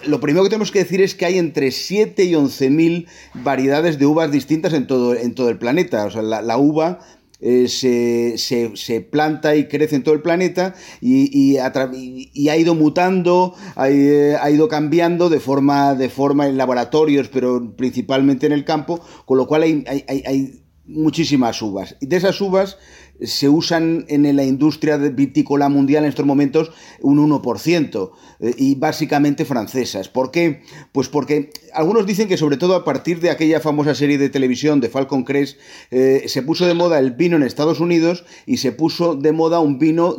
lo 0.05 0.21
primero 0.21 0.45
que 0.45 0.51
tenemos 0.51 0.71
que 0.71 0.81
decir 0.81 1.01
es 1.01 1.15
que 1.15 1.25
hay 1.25 1.39
entre 1.39 1.71
7 1.71 2.25
y 2.25 2.35
11 2.35 2.69
mil 2.69 3.07
variedades 3.33 3.99
de 3.99 4.05
uvas 4.05 4.31
distintas 4.31 4.75
en 4.75 4.87
todo, 4.87 5.15
en 5.15 5.35
todo 5.35 5.49
el 5.49 5.57
planeta. 5.57 6.05
O 6.05 6.11
sea 6.11 6.21
la, 6.21 6.59
uva 6.59 6.99
se, 7.41 8.35
se, 8.37 8.77
se, 8.77 9.01
planta 9.01 9.57
y 9.57 9.67
crece 9.67 9.97
en 9.97 10.03
todo 10.03 10.15
el 10.15 10.21
planeta 10.21 10.75
y, 11.01 11.57
ha 11.57 12.57
ido 12.59 12.75
mutando, 12.75 13.55
ha, 13.77 13.85
ha, 13.85 14.51
ido 14.51 14.69
cambiando 14.69 15.31
de 15.31 15.41
forma, 15.41 15.95
de 15.95 16.11
forma 16.11 16.49
en 16.49 16.59
laboratorios, 16.59 17.29
pero 17.29 17.75
principalmente 17.77 18.45
en 18.45 18.53
el 18.53 18.67
campo, 18.67 19.01
con 19.25 19.39
lo 19.39 19.47
cual 19.47 19.63
hay 19.63 20.58
muchísimas 20.89 21.61
uvas. 21.63 21.97
Y 22.01 22.07
de 22.07 22.17
esas 22.17 22.41
uvas 22.41 22.79
se 23.21 23.49
usan 23.49 24.05
en 24.09 24.37
la 24.37 24.45
industria 24.45 24.97
vitícola 24.97 25.69
mundial 25.69 26.05
en 26.05 26.11
estos 26.11 26.27
momentos 26.27 26.71
un 27.01 27.19
1% 27.19 28.11
eh, 28.41 28.55
y 28.57 28.75
básicamente 28.77 29.45
francesas. 29.45 30.09
¿Por 30.09 30.31
qué? 30.31 30.63
Pues 30.93 31.09
porque 31.09 31.51
algunos 31.73 32.07
dicen 32.07 32.29
que 32.29 32.37
sobre 32.37 32.57
todo 32.57 32.77
a 32.77 32.85
partir 32.85 33.21
de 33.21 33.31
aquella 33.31 33.61
famosa 33.61 33.95
serie 33.95 34.19
de 34.19 34.29
televisión 34.29 34.81
de 34.81 34.89
Falcon 34.89 35.25
Crest 35.25 35.59
eh, 35.91 36.25
se 36.27 36.43
puso 36.43 36.67
de 36.67 36.75
moda 36.75 36.99
el 36.99 37.13
vino 37.13 37.37
en 37.37 37.43
Estados 37.43 37.81
Unidos 37.81 38.25
y 38.47 38.59
se 38.59 38.73
puso 38.73 39.17
de 39.17 39.33
moda 39.33 39.61
un 39.61 39.79
vino 39.79 40.17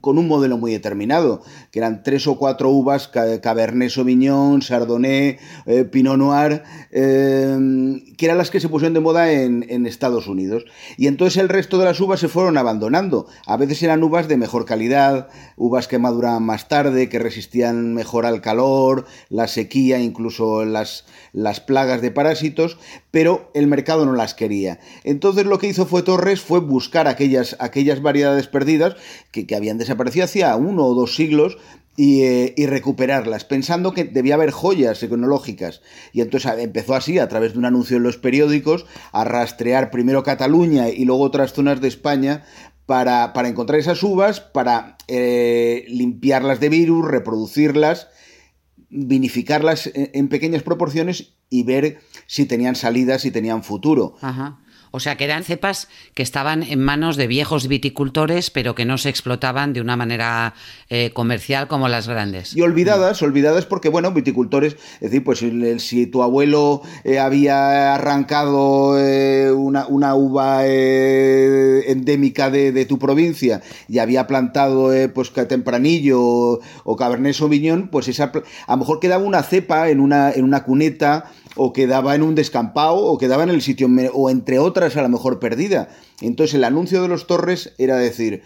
con 0.00 0.18
un 0.18 0.28
modelo 0.28 0.58
muy 0.58 0.72
determinado, 0.72 1.42
que 1.70 1.80
eran 1.80 2.02
tres 2.02 2.26
o 2.26 2.36
cuatro 2.36 2.70
uvas, 2.70 3.08
Cabernet 3.08 3.90
Sauvignon, 3.90 4.60
Chardonnay, 4.60 5.38
eh, 5.66 5.84
Pinot 5.84 6.16
Noir, 6.16 6.62
que 6.90 8.24
eran 8.26 8.38
las 8.38 8.50
que 8.50 8.60
se 8.60 8.68
pusieron 8.68 8.94
de 8.94 9.00
moda 9.00 9.32
en, 9.32 9.66
en 9.68 9.86
Estados 9.86 10.28
Unidos. 10.28 10.64
Y 10.96 11.08
entonces 11.08 11.40
el 11.40 11.48
resto 11.48 11.78
de 11.78 11.84
las 11.84 12.00
uvas 12.00 12.20
se 12.20 12.28
fueron 12.36 12.58
abandonando. 12.58 13.28
A 13.46 13.56
veces 13.56 13.82
eran 13.82 14.02
uvas 14.02 14.28
de 14.28 14.36
mejor 14.36 14.66
calidad, 14.66 15.30
uvas 15.56 15.88
que 15.88 15.98
maduraban 15.98 16.42
más 16.42 16.68
tarde, 16.68 17.08
que 17.08 17.18
resistían 17.18 17.94
mejor 17.94 18.26
al 18.26 18.42
calor, 18.42 19.06
la 19.30 19.48
sequía, 19.48 20.00
incluso 20.00 20.66
las, 20.66 21.06
las 21.32 21.60
plagas 21.60 22.02
de 22.02 22.10
parásitos, 22.10 22.76
pero 23.10 23.50
el 23.54 23.68
mercado 23.68 24.04
no 24.04 24.12
las 24.12 24.34
quería. 24.34 24.80
Entonces 25.02 25.46
lo 25.46 25.58
que 25.58 25.68
hizo 25.68 25.86
fue 25.86 26.02
Torres 26.02 26.42
fue 26.42 26.60
buscar 26.60 27.08
aquellas, 27.08 27.56
aquellas 27.58 28.02
variedades 28.02 28.48
perdidas 28.48 28.96
que, 29.30 29.46
que 29.46 29.56
habían 29.56 29.78
desaparecido 29.78 30.26
hacía 30.26 30.54
uno 30.56 30.84
o 30.84 30.94
dos 30.94 31.16
siglos, 31.16 31.56
y, 31.96 32.22
eh, 32.22 32.54
y, 32.56 32.66
recuperarlas, 32.66 33.44
pensando 33.44 33.92
que 33.92 34.04
debía 34.04 34.34
haber 34.34 34.50
joyas 34.50 35.00
tecnológicas. 35.00 35.82
Y 36.12 36.20
entonces 36.20 36.52
empezó 36.58 36.94
así, 36.94 37.18
a 37.18 37.28
través 37.28 37.52
de 37.52 37.58
un 37.58 37.64
anuncio 37.64 37.96
en 37.96 38.02
los 38.02 38.18
periódicos, 38.18 38.86
a 39.12 39.24
rastrear 39.24 39.90
primero 39.90 40.22
Cataluña 40.22 40.88
y 40.88 41.04
luego 41.04 41.22
otras 41.22 41.52
zonas 41.52 41.80
de 41.80 41.88
España 41.88 42.44
para, 42.86 43.32
para 43.32 43.48
encontrar 43.48 43.80
esas 43.80 44.02
uvas, 44.02 44.40
para 44.40 44.96
eh, 45.08 45.84
limpiarlas 45.88 46.60
de 46.60 46.68
virus, 46.68 47.06
reproducirlas, 47.06 48.08
vinificarlas 48.88 49.88
en, 49.88 50.10
en, 50.14 50.28
pequeñas 50.28 50.62
proporciones 50.62 51.34
y 51.50 51.64
ver 51.64 51.98
si 52.26 52.46
tenían 52.46 52.76
salida, 52.76 53.18
si 53.18 53.30
tenían 53.30 53.64
futuro. 53.64 54.14
Ajá. 54.20 54.60
O 54.96 55.00
sea, 55.00 55.18
que 55.18 55.24
eran 55.24 55.44
cepas 55.44 55.88
que 56.14 56.22
estaban 56.22 56.62
en 56.62 56.80
manos 56.80 57.18
de 57.18 57.26
viejos 57.26 57.68
viticultores, 57.68 58.48
pero 58.48 58.74
que 58.74 58.86
no 58.86 58.96
se 58.96 59.10
explotaban 59.10 59.74
de 59.74 59.82
una 59.82 59.94
manera 59.94 60.54
eh, 60.88 61.10
comercial 61.12 61.68
como 61.68 61.86
las 61.88 62.08
grandes. 62.08 62.56
Y 62.56 62.62
olvidadas, 62.62 63.20
olvidadas 63.20 63.66
porque, 63.66 63.90
bueno, 63.90 64.10
viticultores, 64.12 64.78
es 64.94 65.10
decir, 65.10 65.22
pues 65.22 65.44
si 65.82 66.06
tu 66.06 66.22
abuelo 66.22 66.80
eh, 67.04 67.18
había 67.18 67.94
arrancado 67.94 68.98
eh, 68.98 69.52
una, 69.52 69.86
una, 69.86 70.14
uva 70.14 70.62
eh, 70.64 71.84
endémica 71.88 72.48
de, 72.48 72.86
tu 72.86 72.98
provincia 72.98 73.60
y 73.88 73.98
había 73.98 74.26
plantado, 74.26 74.92
pues, 75.12 75.30
tempranillo 75.46 76.22
o, 76.22 76.60
o, 76.84 76.96
cabernet 76.96 77.34
sauvignon, 77.34 77.88
pues 77.88 78.08
esa, 78.08 78.32
a 78.66 78.72
lo 78.72 78.78
mejor 78.78 78.98
quedaba 78.98 79.22
una 79.22 79.42
cepa 79.42 79.90
en 79.90 80.00
una, 80.00 80.32
en 80.32 80.44
una 80.44 80.64
cuneta 80.64 81.32
o 81.56 81.72
quedaba 81.72 82.14
en 82.14 82.22
un 82.22 82.34
descampado 82.34 82.96
o 82.96 83.18
quedaba 83.18 83.42
en 83.42 83.50
el 83.50 83.62
sitio 83.62 83.88
o 84.12 84.30
entre 84.30 84.58
otras 84.58 84.96
a 84.96 85.02
lo 85.02 85.08
mejor 85.08 85.40
perdida. 85.40 85.88
Entonces 86.20 86.54
el 86.54 86.64
anuncio 86.64 87.02
de 87.02 87.08
los 87.08 87.26
Torres 87.26 87.74
era 87.78 87.96
decir, 87.96 88.42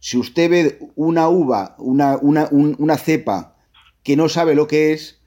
si 0.00 0.18
usted 0.18 0.50
ve 0.50 0.78
una 0.96 1.28
uva, 1.28 1.76
una, 1.78 2.16
una, 2.16 2.48
un, 2.50 2.74
una 2.78 2.98
cepa 2.98 3.56
que 4.02 4.16
no 4.16 4.28
sabe 4.28 4.54
lo 4.54 4.66
que 4.66 4.92
es, 4.92 5.20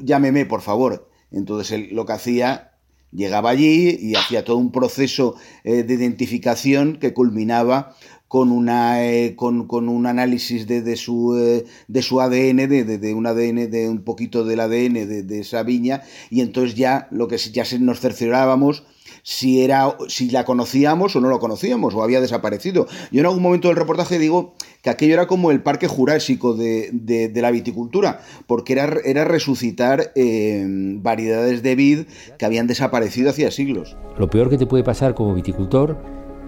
llámeme 0.00 0.46
por 0.46 0.62
favor. 0.62 1.10
Entonces 1.30 1.72
él 1.72 1.88
lo 1.92 2.06
que 2.06 2.12
hacía, 2.12 2.71
llegaba 3.12 3.50
allí 3.50 3.96
y 4.00 4.14
hacía 4.14 4.44
todo 4.44 4.56
un 4.56 4.72
proceso 4.72 5.36
eh, 5.64 5.82
de 5.82 5.94
identificación 5.94 6.96
que 6.96 7.12
culminaba 7.12 7.94
con, 8.32 8.50
una, 8.50 9.06
eh, 9.06 9.36
con, 9.36 9.66
con, 9.66 9.90
un 9.90 10.06
análisis 10.06 10.66
de, 10.66 10.80
de, 10.80 10.96
su, 10.96 11.36
eh, 11.36 11.66
de 11.86 12.02
su 12.02 12.18
ADN, 12.20 12.66
de, 12.66 12.84
de, 12.84 13.14
un 13.14 13.26
ADN, 13.26 13.70
de 13.70 13.90
un 13.90 14.02
poquito 14.04 14.42
del 14.44 14.60
ADN 14.60 14.94
de, 14.94 15.22
de, 15.22 15.40
esa 15.40 15.62
viña, 15.62 16.02
y 16.30 16.40
entonces 16.40 16.74
ya 16.74 17.08
lo 17.10 17.28
que 17.28 17.36
ya 17.36 17.66
se 17.66 17.78
nos 17.78 18.00
cerciorábamos 18.00 18.84
si 19.22 19.62
era 19.62 19.96
si 20.08 20.30
la 20.30 20.44
conocíamos 20.44 21.14
o 21.14 21.20
no 21.20 21.28
lo 21.28 21.38
conocíamos 21.38 21.94
o 21.94 22.02
había 22.02 22.20
desaparecido. 22.20 22.86
Yo 23.10 23.20
en 23.20 23.26
algún 23.26 23.42
momento 23.42 23.68
del 23.68 23.76
reportaje 23.76 24.18
digo 24.18 24.54
que 24.82 24.90
aquello 24.90 25.14
era 25.14 25.26
como 25.26 25.50
el 25.50 25.62
parque 25.62 25.86
jurásico 25.86 26.54
de, 26.54 26.90
de, 26.92 27.42
la 27.42 27.50
viticultura, 27.50 28.20
porque 28.46 28.72
era, 28.72 28.96
era 29.04 29.24
resucitar 29.24 30.12
eh, 30.16 30.64
variedades 30.66 31.62
de 31.62 31.74
vid 31.76 32.00
que 32.38 32.44
habían 32.44 32.66
desaparecido 32.66 33.30
hacía 33.30 33.50
siglos. 33.50 33.96
Lo 34.18 34.28
peor 34.28 34.50
que 34.50 34.58
te 34.58 34.66
puede 34.66 34.82
pasar 34.82 35.14
como 35.14 35.34
viticultor 35.34 35.96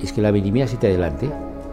es 0.02 0.12
que 0.12 0.20
la 0.20 0.32
vendimia 0.32 0.66
se 0.66 0.76
te 0.76 0.88
adelante 0.88 1.30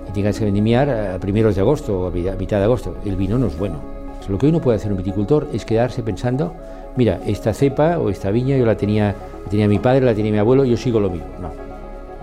y 0.07 0.11
tengas 0.13 0.37
que 0.37 0.45
vendimiar 0.45 0.89
a 0.89 1.19
primeros 1.19 1.55
de 1.55 1.61
agosto 1.61 1.99
o 1.99 2.07
a 2.07 2.11
mitad 2.11 2.57
de 2.57 2.63
agosto. 2.63 2.97
El 3.05 3.15
vino 3.15 3.37
no 3.39 3.47
es 3.47 3.57
bueno. 3.57 3.81
Lo 4.29 4.37
que 4.37 4.47
uno 4.47 4.61
puede 4.61 4.77
hacer 4.77 4.91
un 4.91 4.97
viticultor 4.97 5.49
es 5.51 5.65
quedarse 5.65 6.03
pensando, 6.03 6.55
mira, 6.95 7.19
esta 7.25 7.53
cepa 7.53 7.97
o 7.97 8.09
esta 8.09 8.31
viña 8.31 8.57
yo 8.57 8.65
la 8.65 8.75
tenía, 8.75 9.15
tenía 9.49 9.67
mi 9.67 9.79
padre, 9.79 10.05
la 10.05 10.13
tenía 10.13 10.31
mi 10.31 10.37
abuelo, 10.37 10.65
yo 10.65 10.77
sigo 10.77 10.99
lo 10.99 11.09
mismo. 11.09 11.27
No, 11.41 11.51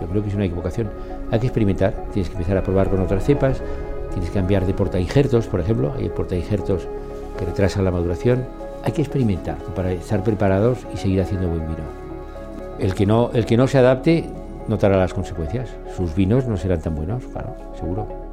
yo 0.00 0.06
creo 0.08 0.22
que 0.22 0.28
es 0.28 0.34
una 0.34 0.44
equivocación. 0.44 0.90
Hay 1.30 1.40
que 1.40 1.46
experimentar, 1.46 1.94
tienes 2.12 2.30
que 2.30 2.36
empezar 2.36 2.56
a 2.56 2.62
probar 2.62 2.88
con 2.88 3.00
otras 3.00 3.24
cepas, 3.24 3.60
tienes 4.10 4.30
que 4.30 4.38
cambiar 4.38 4.66
de 4.66 4.74
portainjertos, 4.74 5.46
por 5.46 5.60
ejemplo, 5.60 5.92
hay 5.96 6.08
portainjertos 6.08 6.88
que 7.38 7.44
retrasan 7.44 7.84
la 7.84 7.90
maduración. 7.90 8.44
Hay 8.84 8.92
que 8.92 9.02
experimentar 9.02 9.56
para 9.74 9.92
estar 9.92 10.22
preparados 10.22 10.78
y 10.94 10.96
seguir 10.96 11.20
haciendo 11.20 11.48
buen 11.48 11.62
vino. 11.62 11.84
El 12.78 12.94
que 12.94 13.06
no, 13.06 13.30
el 13.32 13.44
que 13.44 13.56
no 13.56 13.66
se 13.66 13.78
adapte 13.78 14.24
notará 14.68 14.96
las 14.96 15.12
consecuencias. 15.12 15.68
Sus 15.96 16.14
vinos 16.14 16.46
no 16.46 16.56
serán 16.56 16.80
tan 16.80 16.94
buenos, 16.94 17.24
claro, 17.26 17.56
seguro. 17.78 18.27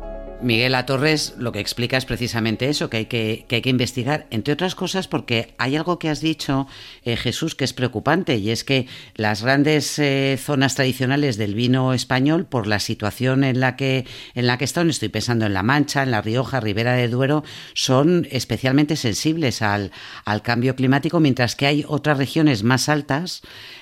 Miguel 0.46 0.76
A. 0.76 0.86
Torres 0.86 1.34
lo 1.40 1.52
que 1.52 1.60
explica 1.60 1.98
es 1.98 2.06
precisamente 2.06 2.70
eso, 2.70 2.88
que 2.88 2.98
hay 2.98 3.06
que, 3.08 3.46
que 3.48 3.56
hay 3.56 3.62
que 3.64 3.72
investigar, 3.72 4.28
entre 4.30 4.54
otras 4.54 4.76
cosas 4.76 5.08
porque 5.08 5.56
hay 5.58 5.76
algo 5.76 5.98
que 5.98 6.08
has 6.08 6.22
dicho, 6.22 6.68
eh, 7.04 7.18
Jesús, 7.18 7.56
que 7.56 7.66
es 7.66 7.74
preocupante, 7.74 8.36
y 8.36 8.52
es 8.52 8.64
que 8.64 8.88
las 9.16 9.42
grandes 9.42 9.98
eh, 9.98 10.38
zonas 10.40 10.76
tradicionales 10.76 11.38
del 11.38 11.56
vino 11.56 11.94
español, 11.94 12.46
por 12.46 12.68
la 12.68 12.80
situación 12.80 13.44
en 13.44 13.60
la 13.60 13.76
que, 13.76 14.06
en 14.36 14.46
la 14.46 14.60
que 14.60 14.66
están, 14.66 14.88
estoy 14.92 15.10
pensando 15.10 15.48
en 15.48 15.56
La 15.56 15.64
Mancha, 15.64 16.04
en 16.04 16.12
La 16.12 16.22
Rioja, 16.22 16.60
Ribera 16.60 16.94
de 16.94 17.08
Duero, 17.08 17.44
son 17.74 18.28
especialmente 18.30 18.98
sensibles 18.98 19.64
al, 19.64 19.92
al 20.26 20.44
cambio 20.44 20.76
climático, 20.76 21.20
mientras 21.20 21.56
que 21.56 21.66
hay 21.66 21.86
otras 21.88 22.20
regiones 22.20 22.62
más 22.62 22.88
altas 22.88 23.42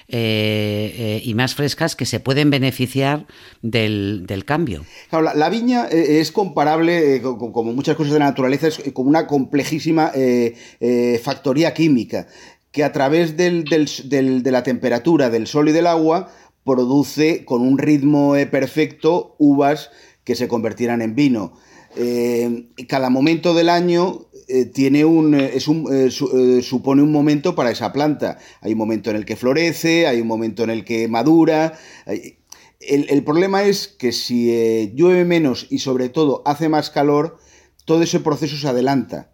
eh, 0.09 0.93
eh, 0.97 1.21
y 1.23 1.33
más 1.33 1.55
frescas 1.55 1.95
que 1.95 2.05
se 2.05 2.19
pueden 2.19 2.49
beneficiar 2.49 3.25
del, 3.61 4.25
del 4.27 4.43
cambio. 4.43 4.85
La, 5.11 5.49
viña 5.49 5.87
eh, 5.89 6.19
es 6.19 6.31
comparable, 6.31 7.21
como 7.21 7.73
muchas 7.73 7.95
cosas 7.95 8.13
de 8.13 8.19
la 8.19 8.25
naturaleza, 8.25 8.67
es 8.67 8.81
como 8.93 9.09
una 9.09 9.27
complejísima 9.27 10.11
factoría 11.23 11.73
química 11.73 12.27
que 12.71 12.83
a 12.83 12.91
través 12.91 13.37
del, 13.37 13.63
de 13.63 14.51
la 14.51 14.63
temperatura 14.63 15.29
del 15.29 15.47
sol 15.47 15.69
y 15.69 15.71
del 15.71 15.87
agua 15.87 16.29
produce 16.65 17.45
con 17.45 17.61
un 17.61 17.77
ritmo 17.77 18.33
perfecto 18.51 19.35
uvas 19.37 19.91
que 20.23 20.35
se 20.35 20.47
convertirán 20.47 21.01
en 21.01 21.15
vino. 21.15 21.53
Cada 22.87 23.09
momento 23.09 23.53
del 23.53 23.69
año 23.69 24.25
eh, 24.53 24.65
tiene 24.65 25.03
un, 25.03 25.33
es 25.33 25.67
un 25.67 26.61
supone 26.61 27.01
un 27.01 27.11
momento 27.11 27.55
para 27.55 27.71
esa 27.71 27.91
planta. 27.91 28.37
Hay 28.61 28.73
un 28.73 28.77
momento 28.77 29.09
en 29.09 29.15
el 29.15 29.25
que 29.25 29.35
florece, 29.35 30.07
hay 30.07 30.21
un 30.21 30.27
momento 30.27 30.63
en 30.63 30.69
el 30.69 30.85
que 30.85 31.07
madura. 31.07 31.77
El, 32.05 33.09
el 33.09 33.23
problema 33.23 33.63
es 33.63 33.87
que 33.87 34.11
si 34.11 34.91
llueve 34.95 35.25
menos 35.25 35.67
y 35.69 35.79
sobre 35.79 36.09
todo 36.09 36.43
hace 36.45 36.69
más 36.69 36.89
calor, 36.89 37.37
todo 37.85 38.03
ese 38.03 38.19
proceso 38.19 38.57
se 38.57 38.67
adelanta. 38.67 39.32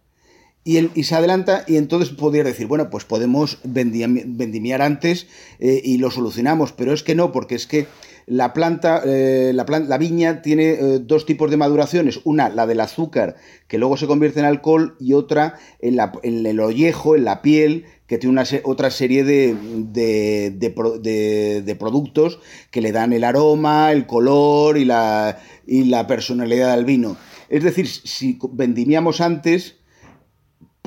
Y, 0.62 1.04
se 1.04 1.14
adelanta 1.14 1.64
y 1.66 1.76
entonces 1.76 2.10
podría 2.10 2.44
decir, 2.44 2.66
bueno, 2.66 2.90
pues 2.90 3.04
podemos 3.06 3.58
vendimiar 3.64 4.82
antes 4.82 5.26
eh, 5.58 5.80
y 5.82 5.96
lo 5.96 6.10
solucionamos, 6.10 6.72
pero 6.72 6.92
es 6.92 7.02
que 7.02 7.14
no, 7.14 7.32
porque 7.32 7.54
es 7.54 7.66
que 7.66 7.86
la 8.30 8.52
planta, 8.52 9.02
eh, 9.04 9.50
la, 9.54 9.64
la, 9.64 9.98
viña 9.98 10.40
tiene 10.40 10.70
eh, 10.70 10.98
dos 11.00 11.26
tipos 11.26 11.50
de 11.50 11.56
maduraciones, 11.56 12.20
una 12.22 12.48
la 12.48 12.66
del 12.66 12.80
azúcar, 12.80 13.34
que 13.66 13.76
luego 13.76 13.96
se 13.96 14.06
convierte 14.06 14.38
en 14.38 14.46
alcohol, 14.46 14.96
y 15.00 15.14
otra 15.14 15.58
en, 15.80 15.96
la, 15.96 16.12
en 16.22 16.46
el 16.46 16.60
ollejo, 16.60 17.16
en 17.16 17.24
la 17.24 17.42
piel, 17.42 17.86
que 18.06 18.18
tiene 18.18 18.32
una, 18.32 18.44
otra 18.62 18.92
serie 18.92 19.24
de, 19.24 19.56
de, 19.90 20.50
de, 20.52 21.76
productos 21.76 22.38
que 22.70 22.80
le 22.80 22.92
dan 22.92 23.12
el 23.12 23.24
aroma, 23.24 23.90
el 23.90 24.06
color 24.06 24.78
y 24.78 24.84
la, 24.84 25.40
y 25.66 25.84
la 25.84 26.06
personalidad 26.06 26.76
del 26.76 26.84
vino. 26.84 27.16
Es 27.48 27.64
decir, 27.64 27.88
si 27.88 28.38
vendimiamos 28.52 29.20
antes, 29.20 29.79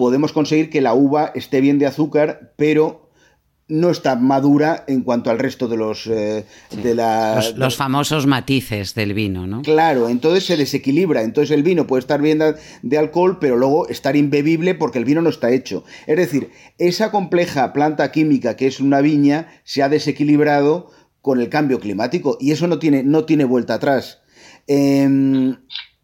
podemos 0.04 0.34
conseguir 0.34 0.70
que 0.70 0.82
la 0.82 0.94
uva 0.94 1.32
esté 1.34 1.62
bien 1.62 1.80
de 1.80 1.86
azúcar, 1.86 2.52
pero 2.58 3.10
no 3.70 3.90
está 3.90 4.18
madura 4.18 4.84
en 4.86 5.02
cuanto 5.02 5.30
al 5.30 5.40
resto 5.40 5.70
de 5.70 5.78
los 5.78 6.08
eh, 6.08 6.44
de 6.84 6.94
la, 6.94 7.42
los, 7.56 7.78
famosos 7.78 8.28
matices 8.28 8.96
del 8.96 9.14
vino, 9.14 9.48
¿no? 9.48 9.62
Claro, 9.62 10.10
entonces 10.10 10.46
se 10.46 10.58
desequilibra, 10.58 11.22
entonces 11.22 11.56
el 11.56 11.64
vino 11.64 11.88
puede 11.88 12.02
estar 12.02 12.22
bien 12.22 12.44
de, 12.82 12.98
alcohol, 12.98 13.38
pero 13.40 13.56
luego 13.56 13.88
estar 13.88 14.18
imbebible 14.18 14.76
porque 14.76 15.00
el 15.00 15.06
vino 15.06 15.22
no 15.22 15.30
está 15.30 15.52
hecho. 15.52 15.86
Es 16.06 16.18
decir, 16.18 16.50
esa 16.80 17.10
compleja 17.10 17.72
planta 17.72 18.12
química 18.12 18.58
que 18.58 18.68
es 18.68 18.82
una 18.82 19.00
viña 19.00 19.48
se 19.64 19.84
ha 19.84 19.88
desequilibrado 19.88 20.92
con 21.22 21.40
el 21.40 21.48
cambio 21.48 21.80
climático 21.80 22.38
y 22.42 22.52
eso 22.52 22.68
no 22.68 22.78
tiene 22.78 23.04
no 23.04 23.24
tiene 23.24 23.46
vuelta 23.46 23.76
atrás. 23.76 24.20
Em, 24.68 25.56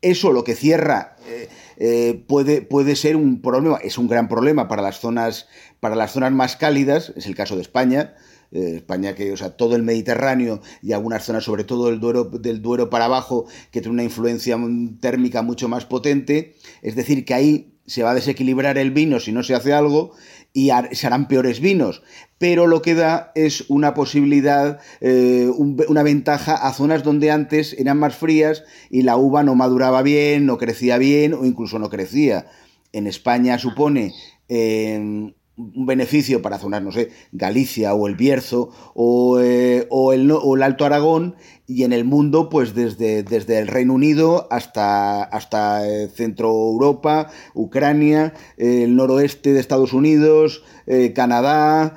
eso 0.01 0.31
lo 0.31 0.45
que 0.45 0.55
cierra 0.55 1.17
eh, 1.27 1.49
eh, 1.79 2.23
puede, 2.27 2.61
puede 2.61 2.95
ser 2.97 3.15
un 3.15 3.41
problema, 3.41 3.77
es 3.77 3.97
un 3.97 4.07
gran 4.07 4.27
problema 4.27 4.67
para 4.67 4.81
las 4.81 4.99
zonas, 4.99 5.47
para 5.79 5.95
las 5.95 6.11
zonas 6.11 6.33
más 6.33 6.57
cálidas, 6.57 7.13
es 7.15 7.25
el 7.25 7.35
caso 7.35 7.55
de 7.55 7.61
España, 7.61 8.15
eh, 8.51 8.73
España 8.75 9.15
que, 9.15 9.31
o 9.31 9.37
sea, 9.37 9.55
todo 9.55 9.77
el 9.77 9.83
Mediterráneo 9.83 10.61
y 10.81 10.91
algunas 10.91 11.23
zonas, 11.23 11.45
sobre 11.45 11.63
todo 11.63 11.89
el 11.89 12.01
Duero, 12.01 12.25
del 12.25 12.61
Duero 12.61 12.89
para 12.89 13.05
abajo, 13.05 13.45
que 13.71 13.79
tiene 13.79 13.93
una 13.93 14.03
influencia 14.03 14.57
térmica 14.99 15.41
mucho 15.41 15.69
más 15.69 15.85
potente, 15.85 16.55
es 16.81 16.95
decir, 16.95 17.23
que 17.23 17.33
ahí 17.33 17.79
se 17.85 18.03
va 18.03 18.11
a 18.11 18.15
desequilibrar 18.15 18.77
el 18.77 18.91
vino 18.91 19.19
si 19.19 19.31
no 19.31 19.41
se 19.41 19.55
hace 19.55 19.73
algo 19.73 20.11
y 20.53 20.71
se 20.91 21.07
harán 21.07 21.27
peores 21.27 21.59
vinos. 21.59 22.01
Pero 22.37 22.67
lo 22.67 22.81
que 22.81 22.95
da 22.95 23.31
es 23.35 23.65
una 23.69 23.93
posibilidad, 23.93 24.79
eh, 25.01 25.49
una 25.57 26.03
ventaja 26.03 26.55
a 26.55 26.73
zonas 26.73 27.03
donde 27.03 27.31
antes 27.31 27.73
eran 27.77 27.99
más 27.99 28.15
frías 28.15 28.63
y 28.89 29.01
la 29.01 29.17
uva 29.17 29.43
no 29.43 29.55
maduraba 29.55 30.01
bien, 30.01 30.45
no 30.45 30.57
crecía 30.57 30.97
bien 30.97 31.33
o 31.33 31.45
incluso 31.45 31.79
no 31.79 31.89
crecía. 31.89 32.47
En 32.93 33.07
España 33.07 33.59
supone 33.59 34.13
un 35.59 35.85
beneficio 35.85 36.41
para 36.41 36.57
zonas, 36.57 36.81
no 36.81 36.91
sé, 36.91 37.11
Galicia 37.31 37.93
o 37.93 38.07
el 38.07 38.15
Bierzo 38.15 38.69
o, 38.95 39.39
eh, 39.39 39.87
o, 39.89 40.13
el, 40.13 40.31
o, 40.31 40.55
el, 40.55 40.63
Alto 40.63 40.85
Aragón 40.85 41.35
y 41.67 41.83
en 41.83 41.91
el 41.91 42.05
mundo 42.05 42.49
pues 42.49 42.73
desde, 42.73 43.23
desde 43.23 43.59
el 43.59 43.67
Reino 43.67 43.93
Unido 43.93 44.47
hasta, 44.51 45.23
hasta 45.23 45.85
eh, 45.85 46.07
Centro 46.07 46.47
Europa, 46.49 47.29
Ucrania, 47.53 48.33
el 48.57 48.95
noroeste 48.95 49.53
de 49.53 49.59
Estados 49.59 49.91
Unidos, 49.93 50.63
eh, 50.87 51.13
Canadá, 51.13 51.95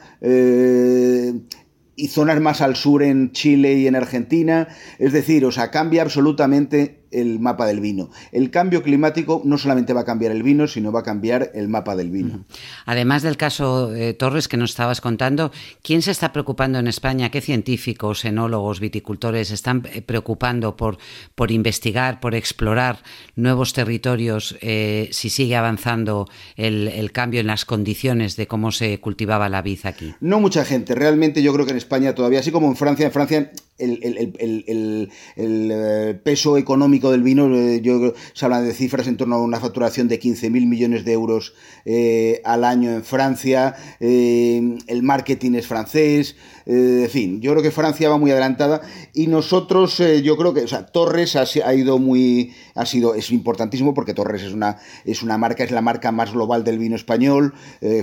y 1.94 2.08
zonas 2.08 2.40
más 2.40 2.60
al 2.62 2.74
sur 2.74 3.02
en 3.02 3.32
Chile 3.32 3.74
y 3.74 3.86
en 3.86 3.94
Argentina. 3.94 4.68
Es 4.98 5.12
decir, 5.12 5.44
o 5.44 5.52
sea, 5.52 5.70
cambia 5.70 6.02
absolutamente 6.02 7.01
el 7.12 7.40
mapa 7.40 7.66
del 7.66 7.80
vino. 7.80 8.10
El 8.32 8.50
cambio 8.50 8.82
climático 8.82 9.42
no 9.44 9.58
solamente 9.58 9.92
va 9.92 10.02
a 10.02 10.04
cambiar 10.04 10.32
el 10.32 10.42
vino, 10.42 10.66
sino 10.66 10.92
va 10.92 11.00
a 11.00 11.02
cambiar 11.02 11.50
el 11.54 11.68
mapa 11.68 11.96
del 11.96 12.10
vino. 12.10 12.44
Además 12.86 13.22
del 13.22 13.36
caso 13.36 13.88
de 13.88 14.14
Torres 14.14 14.48
que 14.48 14.56
nos 14.56 14.70
estabas 14.70 15.00
contando, 15.00 15.52
¿quién 15.82 16.02
se 16.02 16.10
está 16.10 16.32
preocupando 16.32 16.78
en 16.78 16.86
España? 16.86 17.30
¿Qué 17.30 17.40
científicos, 17.40 18.24
enólogos, 18.24 18.80
viticultores 18.80 19.50
están 19.50 19.82
eh, 19.92 20.02
preocupando 20.02 20.76
por, 20.76 20.98
por 21.34 21.50
investigar, 21.50 22.20
por 22.20 22.34
explorar 22.34 22.98
nuevos 23.36 23.72
territorios 23.72 24.56
eh, 24.60 25.08
si 25.12 25.30
sigue 25.30 25.56
avanzando 25.56 26.28
el, 26.56 27.12
cambio 27.12 27.40
en 27.40 27.46
las 27.46 27.64
condiciones 27.64 28.36
de 28.36 28.46
cómo 28.46 28.72
se 28.72 28.98
cultivaba 29.00 29.48
la 29.48 29.62
vid 29.62 29.80
aquí? 29.84 30.14
No 30.20 30.40
mucha 30.40 30.64
gente. 30.64 30.94
Realmente 30.94 31.42
yo 31.42 31.52
creo 31.52 31.66
que 31.66 31.72
en 31.72 31.78
España 31.78 32.14
todavía, 32.14 32.40
así 32.40 32.50
como 32.50 32.68
en 32.68 32.76
Francia, 32.76 33.06
en 33.06 33.12
Francia 33.12 33.52
el, 33.82 35.10
eh, 35.36 36.20
peso 36.22 36.56
económico 36.56 37.10
del 37.10 37.22
vino, 37.22 37.54
eh, 37.54 37.80
yo, 37.82 38.14
se 38.32 38.44
habla 38.44 38.60
de 38.60 38.72
cifras 38.72 39.06
en 39.06 39.16
torno 39.16 39.36
a 39.36 39.42
una 39.42 39.60
facturación 39.60 40.08
de 40.08 40.20
15.000 40.20 40.66
millones 40.66 41.04
de 41.04 41.12
euros 41.12 41.54
eh, 41.84 42.40
al 42.44 42.64
año 42.64 42.90
en 42.90 43.04
Francia, 43.04 43.74
el 44.00 45.02
marketing 45.02 45.52
es 45.54 45.66
francés, 45.66 46.36
en 46.66 47.10
fin, 47.10 47.40
yo 47.40 47.52
creo 47.52 47.62
que 47.62 47.70
Francia 47.70 48.08
va 48.08 48.18
muy 48.18 48.30
adelantada 48.30 48.82
y 49.12 49.26
nosotros, 49.26 49.98
yo 50.22 50.36
creo 50.36 50.54
que, 50.54 50.60
o 50.60 50.68
sea, 50.68 50.86
Torres 50.86 51.36
ha, 51.36 51.74
ido 51.74 51.98
muy, 51.98 52.54
ha 52.74 52.86
sido, 52.86 53.14
es 53.14 53.30
importantísimo 53.30 53.94
porque 53.94 54.14
Torres 54.14 54.42
es 54.42 54.52
una, 54.52 54.78
es 55.04 55.22
una 55.22 55.38
marca, 55.38 55.64
es 55.64 55.70
la 55.70 55.82
marca 55.82 56.12
más 56.12 56.32
global 56.32 56.64
del 56.64 56.78
vino 56.78 56.96
español, 56.96 57.54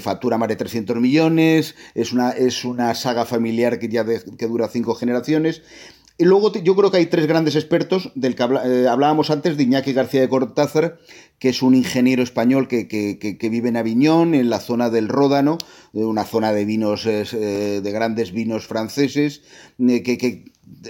factura 0.01 0.37
más 0.37 0.49
de 0.49 0.55
300 0.55 0.97
millones, 0.97 1.75
es 1.95 2.11
una, 2.11 2.31
es 2.31 2.65
una 2.65 2.93
saga 2.95 3.25
familiar 3.25 3.79
que 3.79 3.87
ya 3.87 4.05
que 4.05 4.47
dura 4.47 4.67
cinco 4.67 4.95
generaciones 4.95 5.61
y 6.19 6.25
luego 6.25 6.51
yo 6.51 6.75
creo 6.75 6.91
que 6.91 6.97
hay 6.97 7.05
tres 7.05 7.27
grandes 7.27 7.55
expertos, 7.55 8.11
del 8.13 8.35
que 8.35 8.43
eh, 8.43 8.87
hablábamos 8.89 9.29
antes 9.29 9.55
de 9.55 9.63
Iñaki 9.63 9.93
García 9.93 10.19
de 10.19 10.27
Cortázar, 10.27 10.99
que 11.39 11.47
es 11.47 11.61
un 11.61 11.75
ingeniero 11.75 12.21
español 12.21 12.67
que, 12.67 13.37
vive 13.49 13.69
en 13.69 13.77
Aviñón, 13.77 14.35
en 14.35 14.49
la 14.49 14.59
zona 14.59 14.89
del 14.89 15.07
Ródano, 15.07 15.57
una 15.93 16.25
zona 16.25 16.51
de 16.51 16.65
vinos, 16.65 17.05
eh, 17.05 17.79
de 17.81 17.91
grandes 17.93 18.33
vinos 18.33 18.67
franceses, 18.67 19.43
eh, 19.79 20.03
que, 20.03 20.43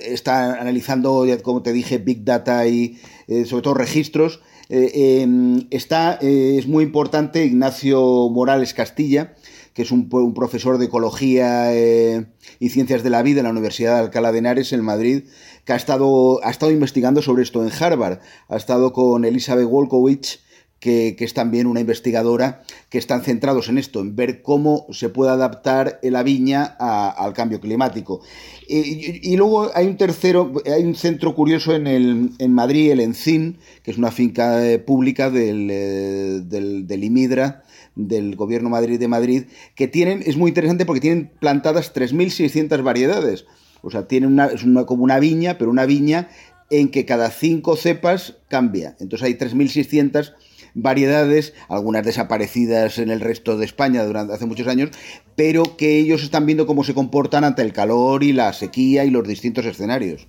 está 0.04 0.60
analizando, 0.60 1.28
como 1.44 1.62
te 1.62 1.74
dije, 1.74 2.00
Big 2.00 2.26
Data 2.26 2.66
y 2.66 2.98
sobre 3.46 3.62
todo 3.62 3.76
registros. 3.76 4.42
Em, 4.68 5.68
está, 5.70 6.16
es 6.22 6.68
muy 6.68 6.84
importante 6.84 7.46
Ignacio 7.46 8.30
Morales 8.30 8.74
Castilla, 8.74 9.36
que 9.74 9.82
es 9.84 9.92
un, 9.92 10.10
profesor 10.34 10.78
de 10.78 10.86
ecología 10.86 11.74
eh, 11.74 12.26
y 12.60 12.70
ciencias 12.70 13.04
de 13.04 13.10
la 13.10 13.22
vida 13.24 13.40
en 13.40 13.46
la 13.46 13.52
Universidad 13.52 13.96
de 13.96 14.00
Alcalá 14.02 14.32
de 14.32 14.40
Henares, 14.40 14.74
en 14.74 14.82
Madrid, 14.84 15.24
que 15.66 15.74
ha 15.74 15.76
estado, 15.76 16.44
ha 16.44 16.50
estado 16.50 16.72
investigando 16.72 17.22
sobre 17.22 17.44
esto 17.44 17.66
en 17.66 17.72
Harvard. 17.72 18.20
Ha 18.48 18.58
estado 18.58 18.94
con 18.94 19.26
Elizabeth 19.26 19.68
Wolkowicz, 19.68 20.40
que, 20.80 21.16
es 21.20 21.34
también 21.34 21.68
una 21.68 21.82
investigadora, 21.82 22.64
que 22.90 22.98
están 22.98 23.22
centrados 23.22 23.70
en 23.70 23.78
esto, 23.78 24.00
en 24.00 24.16
ver 24.16 24.42
cómo 24.42 24.88
se 24.92 25.10
puede 25.10 25.32
adaptar 25.32 26.00
la 26.02 26.24
viña 26.24 26.64
al 26.64 27.34
cambio 27.34 27.60
climático. 27.60 28.22
Y, 28.68 29.36
luego 29.36 29.72
hay 29.76 29.88
un 29.88 29.98
tercero, 29.98 30.54
hay 30.66 30.84
un 30.84 30.96
centro 30.96 31.36
curioso 31.36 31.74
en, 31.74 31.88
el, 31.88 32.32
en 32.38 32.54
Madrid, 32.54 32.92
el 32.92 33.00
Encín, 33.02 33.58
que 33.84 33.92
es 33.92 33.98
una 33.98 34.12
finca 34.12 34.66
eh, 34.66 34.80
pública 34.80 35.30
del, 35.30 35.70
eh, 35.72 36.42
del, 36.44 36.88
del 36.88 37.04
IMIDRA, 37.04 37.64
del 38.08 38.36
Gobierno 38.36 38.70
Madrid 38.70 39.00
de 39.00 39.08
Madrid, 39.08 39.44
que 39.76 39.88
tienen, 39.88 40.24
es 40.26 40.38
muy 40.38 40.50
interesante 40.50 40.86
porque 40.86 41.02
tienen 41.02 41.32
plantadas 41.40 41.94
3.600 41.94 42.82
variedades. 42.84 43.46
O 43.82 43.92
sea, 43.92 44.08
tienen 44.08 44.32
una, 44.32 44.48
es 44.48 44.64
como 44.86 45.04
una 45.04 45.20
viña, 45.20 45.58
pero 45.58 45.72
una 45.72 45.86
viña 45.86 46.30
en 46.70 46.90
que 46.90 47.06
cada 47.06 47.30
cinco 47.30 47.76
cepas 47.76 48.38
cambia. 48.48 48.96
Entonces 49.00 49.26
hay 49.26 49.34
3.600 49.34 50.34
variedades, 50.76 51.54
algunas 51.68 52.06
desaparecidas 52.06 53.00
en 53.00 53.10
el 53.10 53.22
resto 53.22 53.58
de 53.58 53.66
España 53.66 54.04
durante 54.04 54.34
hace 54.34 54.46
muchos 54.46 54.68
años, 54.68 54.92
pero 55.36 55.78
que 55.78 55.98
ellos 55.98 56.24
están 56.24 56.46
viendo 56.46 56.68
cómo 56.68 56.84
se 56.84 56.94
comportan 56.94 57.44
ante 57.44 57.62
el 57.62 57.74
calor 57.74 58.24
y 58.24 58.34
la 58.34 58.54
sequía 58.54 59.06
y 59.06 59.10
los 59.10 59.28
distintos 59.28 59.66
escenarios. 59.66 60.28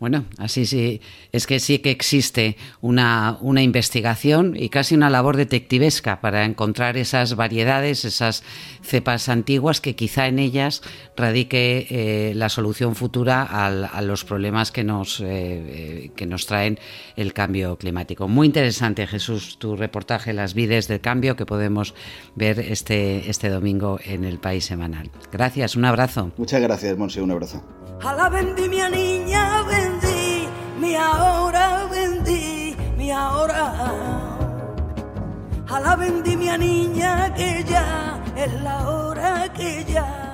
Bueno, 0.00 0.26
así 0.38 0.66
sí, 0.66 1.00
es 1.32 1.46
que 1.46 1.60
sí 1.60 1.78
que 1.78 1.90
existe 1.90 2.56
una, 2.80 3.38
una, 3.40 3.62
investigación 3.62 4.54
y 4.56 4.68
casi 4.68 4.96
una 4.96 5.08
labor 5.08 5.36
detectivesca 5.36 6.20
para 6.20 6.44
encontrar 6.44 6.96
esas 6.96 7.36
variedades, 7.36 8.04
esas 8.04 8.42
cepas 8.82 9.28
antiguas 9.28 9.80
que 9.80 9.94
quizá 9.94 10.26
en 10.26 10.40
ellas 10.40 10.82
radique 11.16 11.86
eh, 11.88 12.32
la 12.34 12.48
solución 12.48 12.96
futura 12.96 13.42
a 13.42 14.02
los 14.02 14.24
problemas 14.24 14.72
que 14.72 14.84
nos, 14.84 15.20
eh, 15.20 15.26
eh, 15.26 16.10
que 16.16 16.26
nos 16.26 16.46
traen 16.46 16.78
el 17.16 17.32
cambio 17.32 17.76
climático. 17.78 18.28
Muy 18.28 18.48
interesante, 18.48 19.06
Jesús. 19.06 19.58
tu 19.58 19.76
reportaje 19.76 20.32
Las 20.32 20.54
vides 20.54 20.88
del 20.88 21.00
cambio 21.00 21.36
que 21.36 21.46
podemos 21.46 21.94
ver 22.34 22.58
este, 22.58 23.30
este 23.30 23.48
domingo 23.48 23.98
en 24.04 24.24
el 24.24 24.38
País 24.38 24.64
Semanal. 24.64 25.10
Gracias, 25.32 25.76
un 25.76 25.84
abrazo. 25.84 26.32
Muchas 26.36 26.60
gracias, 26.60 26.98
Monse, 26.98 27.22
un 27.22 27.30
abrazo. 27.30 27.62
A 28.02 28.12
la 28.14 28.28
vendimia 28.28 28.88
niña 28.88 29.33
ahora 30.96 31.86
vendí, 31.90 32.76
mi 32.96 33.10
ahora. 33.10 33.74
A 35.68 35.80
la 35.80 35.96
vendimia 35.96 36.56
niña 36.56 37.34
que 37.34 37.64
ya 37.68 38.22
es 38.36 38.52
la 38.62 38.88
hora 38.88 39.52
que 39.52 39.84
ya. 39.88 40.24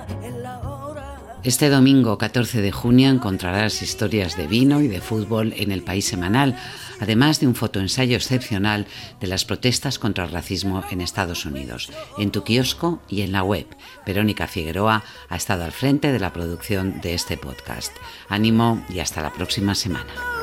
Este 1.42 1.70
domingo 1.70 2.18
14 2.18 2.60
de 2.60 2.70
junio 2.70 3.08
encontrarás 3.08 3.80
historias 3.80 4.36
de 4.36 4.46
vino 4.46 4.82
y 4.82 4.88
de 4.88 5.00
fútbol 5.00 5.54
en 5.56 5.72
el 5.72 5.82
País 5.82 6.04
Semanal, 6.04 6.54
además 7.00 7.40
de 7.40 7.46
un 7.46 7.54
fotoensayo 7.54 8.14
excepcional 8.14 8.86
de 9.20 9.26
las 9.26 9.46
protestas 9.46 9.98
contra 9.98 10.24
el 10.24 10.32
racismo 10.32 10.84
en 10.90 11.00
Estados 11.00 11.46
Unidos, 11.46 11.90
en 12.18 12.30
tu 12.30 12.44
kiosco 12.44 13.00
y 13.08 13.22
en 13.22 13.32
la 13.32 13.42
web. 13.42 13.66
Verónica 14.04 14.48
Figueroa 14.48 15.02
ha 15.30 15.36
estado 15.36 15.64
al 15.64 15.72
frente 15.72 16.12
de 16.12 16.20
la 16.20 16.34
producción 16.34 17.00
de 17.00 17.14
este 17.14 17.38
podcast. 17.38 17.96
Ánimo 18.28 18.84
y 18.90 18.98
hasta 18.98 19.22
la 19.22 19.32
próxima 19.32 19.74
semana. 19.74 20.39